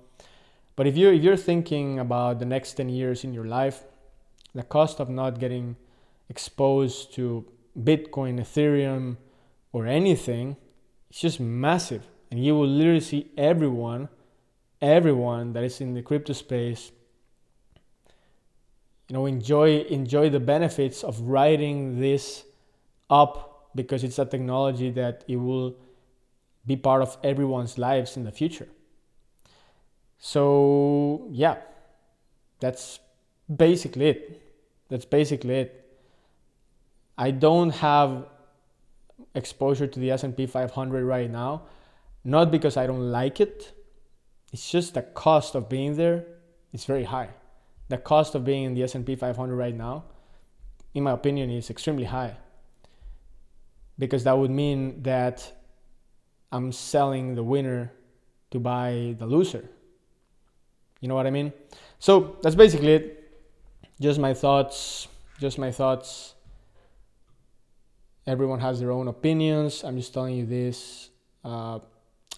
But 0.75 0.89
if 0.89 0.97
you 0.97 1.11
if 1.11 1.23
you're 1.23 1.37
thinking 1.37 2.01
about 2.01 2.41
the 2.41 2.45
next 2.45 2.75
10 2.75 2.89
years 2.89 3.23
in 3.25 3.33
your 3.33 3.47
life, 3.47 3.85
the 4.53 4.65
cost 4.65 5.01
of 5.01 5.09
not 5.09 5.39
getting 5.39 5.77
exposed 6.29 7.15
to 7.15 7.45
Bitcoin, 7.79 8.41
Ethereum, 8.41 9.17
or 9.73 9.87
anything, 9.87 10.57
it's 11.09 11.21
just 11.21 11.39
massive. 11.41 12.05
And 12.31 12.45
you 12.45 12.55
will 12.55 12.67
literally 12.67 13.01
see 13.01 13.31
everyone, 13.37 14.09
everyone 14.81 15.53
that 15.53 15.65
is 15.65 15.81
in 15.81 15.95
the 15.95 16.03
crypto 16.03 16.33
space, 16.33 16.93
you 19.09 19.15
know, 19.15 19.27
enjoy 19.27 19.83
enjoy 19.83 20.31
the 20.31 20.41
benefits 20.41 21.05
of 21.05 21.21
writing 21.21 22.01
this 22.01 22.45
up 23.09 23.71
because 23.77 24.03
it's 24.03 24.19
a 24.19 24.25
technology 24.25 24.91
that 24.91 25.25
it 25.29 25.37
will 25.37 25.77
be 26.67 26.77
part 26.77 27.03
of 27.03 27.17
everyone's 27.23 27.79
lives 27.79 28.17
in 28.17 28.25
the 28.25 28.33
future. 28.33 28.69
So 30.19 31.29
yeah, 31.31 31.59
that's 32.59 32.99
basically 33.55 34.09
it. 34.09 34.43
That's 34.89 35.05
basically 35.05 35.55
it. 35.55 35.99
I 37.17 37.31
don't 37.31 37.71
have 37.71 38.27
exposure 39.35 39.87
to 39.87 40.01
the 40.01 40.11
S&P 40.11 40.47
500 40.47 41.05
right 41.05 41.31
now, 41.31 41.63
not 42.27 42.51
because 42.51 42.77
I 42.77 42.87
don't 42.87 43.13
like 43.13 43.41
it. 43.41 43.73
It's 44.53 44.69
just 44.69 44.95
the 44.95 45.03
cost 45.03 45.55
of 45.55 45.69
being 45.69 45.95
there 45.97 46.25
is 46.73 46.85
very 46.85 47.05
high. 47.05 47.29
The 47.89 47.99
cost 47.99 48.35
of 48.35 48.45
being 48.45 48.65
in 48.65 48.75
the 48.75 48.83
S&P 48.83 49.15
500 49.15 49.55
right 49.55 49.75
now, 49.75 50.05
in 50.93 51.05
my 51.05 51.13
opinion, 51.13 51.51
is 51.51 51.71
extremely 51.71 52.05
high. 52.05 52.37
Because 53.97 54.25
that 54.25 54.37
would 54.37 54.51
mean 54.51 55.03
that 55.05 55.53
I'm 56.51 56.73
selling 56.73 57.37
the 57.37 57.45
winner 57.45 57.93
to 58.51 58.59
buy 58.59 59.15
the 59.19 59.27
loser. 59.27 59.69
You 61.01 61.09
know 61.09 61.15
what 61.15 61.29
I 61.29 61.31
mean? 61.31 61.53
So 62.01 62.39
that's 62.43 62.57
basically 62.57 62.95
it. 62.95 63.39
Just 64.01 64.19
my 64.19 64.35
thoughts. 64.35 65.07
Just 65.39 65.59
my 65.59 65.71
thoughts 65.71 66.35
everyone 68.27 68.59
has 68.59 68.81
their 68.81 68.91
own 68.91 69.07
opinions. 69.07 69.85
I'm 69.85 69.97
just 69.97 70.13
telling 70.13 70.35
you 70.35 70.47
this. 70.47 71.11
Uh, 71.45 71.79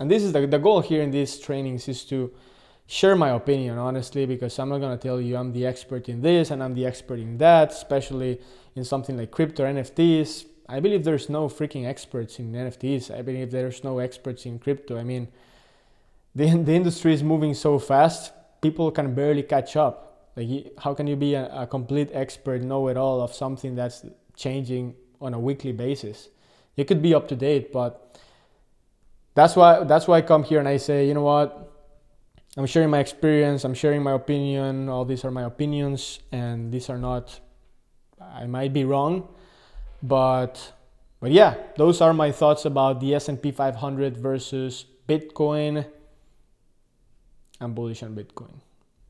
and 0.00 0.10
this 0.10 0.22
is 0.22 0.32
the, 0.32 0.46
the 0.46 0.58
goal 0.58 0.80
here 0.80 1.02
in 1.02 1.10
these 1.10 1.38
trainings 1.38 1.88
is 1.88 2.04
to 2.04 2.32
share 2.86 3.16
my 3.16 3.30
opinion 3.30 3.78
honestly 3.78 4.24
because 4.26 4.58
i'm 4.58 4.68
not 4.68 4.78
going 4.78 4.96
to 4.96 5.02
tell 5.02 5.20
you 5.20 5.36
i'm 5.36 5.52
the 5.52 5.66
expert 5.66 6.08
in 6.08 6.22
this 6.22 6.50
and 6.50 6.62
i'm 6.62 6.74
the 6.74 6.86
expert 6.86 7.18
in 7.18 7.36
that 7.38 7.72
especially 7.72 8.40
in 8.74 8.84
something 8.84 9.16
like 9.16 9.30
crypto 9.30 9.64
nfts 9.64 10.46
i 10.68 10.80
believe 10.80 11.04
there's 11.04 11.28
no 11.28 11.48
freaking 11.48 11.86
experts 11.86 12.38
in 12.38 12.52
nfts 12.52 13.14
i 13.14 13.20
believe 13.20 13.50
there's 13.50 13.84
no 13.84 13.98
experts 13.98 14.46
in 14.46 14.58
crypto. 14.58 14.98
I 14.98 15.04
mean 15.04 15.28
the, 16.34 16.46
the 16.64 16.72
industry 16.72 17.12
is 17.12 17.22
moving 17.22 17.54
so 17.54 17.78
fast 17.78 18.32
people 18.60 18.90
can 18.90 19.14
barely 19.14 19.42
catch 19.42 19.76
up. 19.76 20.30
Like 20.36 20.72
how 20.78 20.94
can 20.94 21.06
you 21.06 21.16
be 21.16 21.34
a, 21.34 21.48
a 21.52 21.66
complete 21.66 22.10
expert 22.12 22.62
know 22.62 22.88
it 22.88 22.96
all 22.96 23.20
of 23.20 23.34
something 23.34 23.74
that's 23.74 24.04
changing 24.36 24.94
on 25.20 25.34
a 25.34 25.38
weekly 25.38 25.72
basis. 25.72 26.28
You 26.76 26.84
could 26.84 27.02
be 27.02 27.12
up 27.12 27.26
to 27.28 27.36
date, 27.36 27.72
but 27.72 28.07
that's 29.38 29.54
why 29.54 29.84
that's 29.84 30.08
why 30.08 30.18
I 30.18 30.22
come 30.22 30.42
here 30.42 30.58
and 30.58 30.66
I 30.66 30.78
say, 30.78 31.06
you 31.06 31.14
know 31.14 31.22
what? 31.22 31.72
I'm 32.56 32.66
sharing 32.66 32.90
my 32.90 32.98
experience, 32.98 33.64
I'm 33.64 33.74
sharing 33.74 34.02
my 34.02 34.12
opinion. 34.12 34.88
All 34.88 35.04
these 35.04 35.24
are 35.24 35.30
my 35.30 35.44
opinions 35.44 36.18
and 36.32 36.72
these 36.72 36.90
are 36.90 36.98
not 36.98 37.38
I 38.20 38.46
might 38.46 38.72
be 38.72 38.84
wrong, 38.84 39.28
but 40.02 40.72
but 41.20 41.30
yeah, 41.30 41.54
those 41.76 42.00
are 42.00 42.12
my 42.12 42.32
thoughts 42.32 42.64
about 42.64 43.00
the 43.00 43.14
S&P 43.14 43.52
500 43.52 44.16
versus 44.16 44.86
Bitcoin. 45.08 45.86
I'm 47.60 47.74
bullish 47.74 48.02
on 48.02 48.14
Bitcoin. 48.16 48.58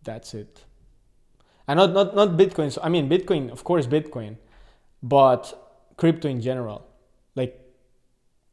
That's 0.05 0.35
it. 0.35 0.65
And 1.67 1.79
not 1.79 1.93
not 1.93 2.15
not 2.15 2.29
Bitcoin. 2.37 2.71
So 2.71 2.83
I 2.85 2.91
mean 2.91 3.09
Bitcoin, 3.09 3.51
of 3.51 3.65
course 3.65 3.87
Bitcoin, 3.87 4.37
but 5.03 5.43
crypto 5.97 6.29
in 6.29 6.43
general. 6.43 6.85
Like 7.35 7.59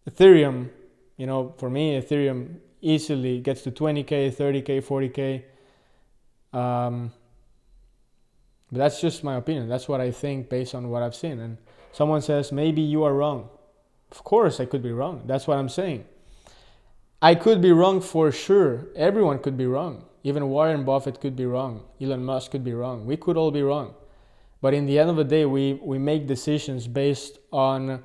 Ethereum, 0.09 0.69
you 1.17 1.25
know, 1.25 1.53
for 1.57 1.69
me, 1.69 1.99
Ethereum 1.99 2.57
easily 2.81 3.39
gets 3.39 3.61
to 3.63 3.71
20k, 3.71 4.33
30k, 4.33 4.83
40k. 4.83 6.57
Um, 6.57 7.11
but 8.71 8.79
that's 8.79 9.01
just 9.01 9.23
my 9.23 9.35
opinion. 9.35 9.69
That's 9.69 9.87
what 9.87 10.01
I 10.01 10.11
think 10.11 10.49
based 10.49 10.75
on 10.75 10.89
what 10.89 11.01
I've 11.01 11.15
seen. 11.15 11.39
And 11.39 11.57
someone 11.91 12.21
says, 12.21 12.51
maybe 12.51 12.81
you 12.81 13.03
are 13.03 13.13
wrong. 13.13 13.49
Of 14.11 14.23
course, 14.23 14.59
I 14.59 14.65
could 14.65 14.83
be 14.83 14.91
wrong. 14.91 15.23
That's 15.25 15.47
what 15.47 15.57
I'm 15.57 15.69
saying. 15.69 16.05
I 17.21 17.35
could 17.35 17.61
be 17.61 17.71
wrong 17.71 18.01
for 18.01 18.31
sure. 18.31 18.87
Everyone 18.95 19.39
could 19.39 19.57
be 19.57 19.65
wrong. 19.65 20.05
Even 20.23 20.49
Warren 20.49 20.83
Buffett 20.83 21.21
could 21.21 21.35
be 21.35 21.45
wrong. 21.45 21.83
Elon 22.01 22.23
Musk 22.23 22.51
could 22.51 22.63
be 22.63 22.73
wrong. 22.73 23.05
We 23.05 23.17
could 23.17 23.37
all 23.37 23.51
be 23.51 23.61
wrong. 23.61 23.93
But 24.61 24.73
in 24.73 24.85
the 24.85 24.99
end 24.99 25.09
of 25.09 25.15
the 25.15 25.23
day, 25.23 25.45
we, 25.45 25.73
we 25.73 25.97
make 25.97 26.27
decisions 26.27 26.87
based 26.87 27.39
on 27.51 28.03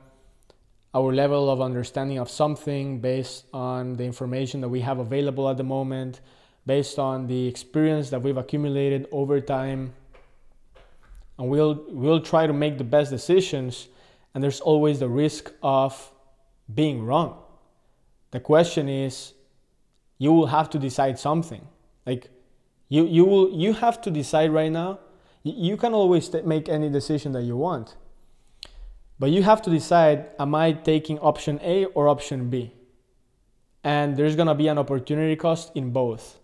our 0.95 1.13
level 1.13 1.51
of 1.51 1.61
understanding 1.61 2.19
of 2.19 2.29
something, 2.29 3.01
based 3.01 3.45
on 3.53 3.95
the 3.97 4.05
information 4.05 4.61
that 4.61 4.69
we 4.69 4.81
have 4.81 4.99
available 4.99 5.49
at 5.49 5.57
the 5.57 5.65
moment, 5.65 6.21
based 6.67 6.99
on 6.99 7.27
the 7.27 7.47
experience 7.47 8.11
that 8.11 8.23
we've 8.23 8.37
accumulated 8.37 9.07
over 9.13 9.41
time. 9.41 9.93
And 11.39 11.49
we'll, 11.49 11.85
we'll 11.89 12.21
try 12.21 12.47
to 12.47 12.53
make 12.53 12.77
the 12.79 12.85
best 12.85 13.11
decisions, 13.11 13.89
and 14.35 14.43
there's 14.43 14.61
always 14.61 14.99
the 14.99 15.09
risk 15.09 15.53
of 15.63 16.13
being 16.73 17.05
wrong. 17.05 17.43
The 18.33 18.41
question 18.41 18.89
is, 18.89 19.33
you 20.19 20.33
will 20.33 20.47
have 20.47 20.71
to 20.71 20.79
decide 20.79 21.19
something. 21.19 21.67
Like, 22.05 22.29
you, 22.89 23.07
you, 23.07 23.25
will, 23.25 23.51
you 23.53 23.73
have 23.75 24.01
to 24.03 24.11
decide 24.11 24.51
right 24.51 24.71
now 24.71 24.99
you 25.43 25.77
can 25.77 25.95
always 25.95 26.33
make 26.45 26.69
any 26.69 26.91
decision 26.91 27.33
that 27.33 27.43
you 27.43 27.57
want. 27.57 27.97
But 29.21 29.31
you 29.31 29.43
have 29.43 29.61
to 29.63 29.71
decide 29.71 30.31
am 30.39 30.55
I 30.55 30.73
taking 30.73 31.19
option 31.19 31.61
A 31.63 31.85
or 31.85 32.09
option 32.09 32.49
B? 32.49 32.73
And 33.85 34.17
there's 34.17 34.35
to 34.35 34.55
be 34.55 34.69
an 34.69 34.79
opportunity 34.79 35.37
cost 35.37 35.73
in 35.75 35.91
both. 35.91 36.39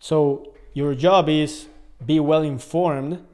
So 0.00 0.52
your 0.74 0.94
job 0.94 1.28
is 1.28 1.68
be 2.04 2.18
well 2.18 2.42
informed 2.42 3.24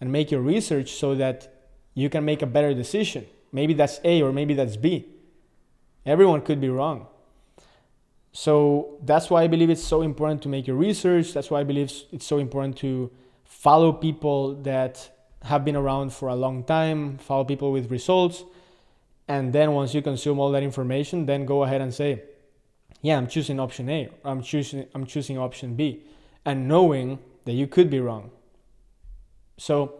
and 0.00 0.10
make 0.10 0.32
your 0.32 0.40
research 0.40 0.92
so 0.92 1.14
that 1.14 1.52
you 1.94 2.10
can 2.10 2.24
make 2.24 2.42
a 2.42 2.46
better 2.46 2.74
decision. 2.74 3.24
Maybe 3.52 3.72
that's 3.72 4.00
A 4.02 4.20
or 4.20 4.32
maybe 4.32 4.54
that's 4.54 4.76
B. 4.76 5.06
Everyone 6.04 6.40
could 6.40 6.60
be 6.60 6.68
wrong. 6.68 7.06
So 8.32 8.98
that's 9.04 9.30
why 9.30 9.44
I 9.44 9.46
believe 9.46 9.70
it's 9.70 9.84
so 9.84 10.02
important 10.02 10.42
to 10.42 10.48
make 10.48 10.66
your 10.66 10.76
research. 10.76 11.32
That's 11.32 11.52
why 11.52 11.60
I 11.60 11.64
believe 11.64 11.92
it's 12.10 12.26
so 12.26 12.38
important 12.38 12.76
to 12.78 13.12
follow 13.44 13.92
people 13.92 14.56
that 14.62 15.08
have 15.44 15.64
been 15.64 15.76
around 15.76 16.12
for 16.12 16.28
a 16.28 16.34
long 16.34 16.64
time, 16.64 17.18
follow 17.18 17.44
people 17.44 17.70
with 17.70 17.90
results. 17.90 18.44
And 19.28 19.52
then 19.52 19.72
once 19.72 19.94
you 19.94 20.02
consume 20.02 20.38
all 20.38 20.50
that 20.52 20.62
information, 20.62 21.26
then 21.26 21.46
go 21.46 21.62
ahead 21.64 21.80
and 21.80 21.92
say, 21.92 22.22
yeah, 23.02 23.16
I'm 23.16 23.26
choosing 23.26 23.60
option 23.60 23.88
A, 23.88 24.08
I'm 24.24 24.42
choosing 24.42 24.86
I'm 24.94 25.06
choosing 25.06 25.38
option 25.38 25.74
B, 25.74 26.04
and 26.44 26.66
knowing 26.68 27.18
that 27.44 27.52
you 27.52 27.66
could 27.66 27.90
be 27.90 28.00
wrong. 28.00 28.30
So 29.58 29.94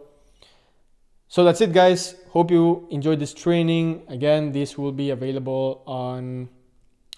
so 1.27 1.43
that's 1.43 1.61
it 1.61 1.73
guys. 1.73 2.15
Hope 2.29 2.49
you 2.51 2.87
enjoyed 2.89 3.19
this 3.19 3.33
training. 3.33 4.03
Again, 4.07 4.51
this 4.51 4.77
will 4.77 4.91
be 4.91 5.11
available 5.11 5.83
on 5.85 6.49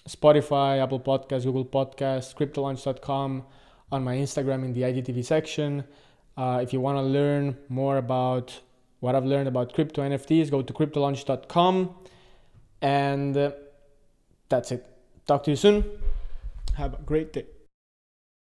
Spotify, 0.08 0.82
Apple 0.82 1.00
Podcasts, 1.00 1.44
Google 1.44 1.64
Podcasts, 1.64 2.34
cryptolaunch.com, 2.34 3.44
on 3.92 4.04
my 4.04 4.16
Instagram 4.16 4.64
in 4.64 4.72
the 4.72 4.82
IGTV 4.82 5.24
section. 5.24 5.84
Uh, 6.38 6.60
if 6.62 6.72
you 6.72 6.80
want 6.80 6.96
to 6.96 7.02
learn 7.02 7.56
more 7.68 7.96
about 7.96 8.60
what 9.00 9.16
I've 9.16 9.24
learned 9.24 9.48
about 9.48 9.74
crypto 9.74 10.02
NFTs, 10.02 10.52
go 10.52 10.62
to 10.62 10.72
cryptolaunch.com. 10.72 11.96
And 12.80 13.36
uh, 13.36 13.50
that's 14.48 14.70
it. 14.70 14.86
Talk 15.26 15.42
to 15.44 15.50
you 15.50 15.56
soon. 15.56 15.84
Have 16.76 16.94
a 16.94 17.02
great 17.02 17.32
day. 17.32 17.46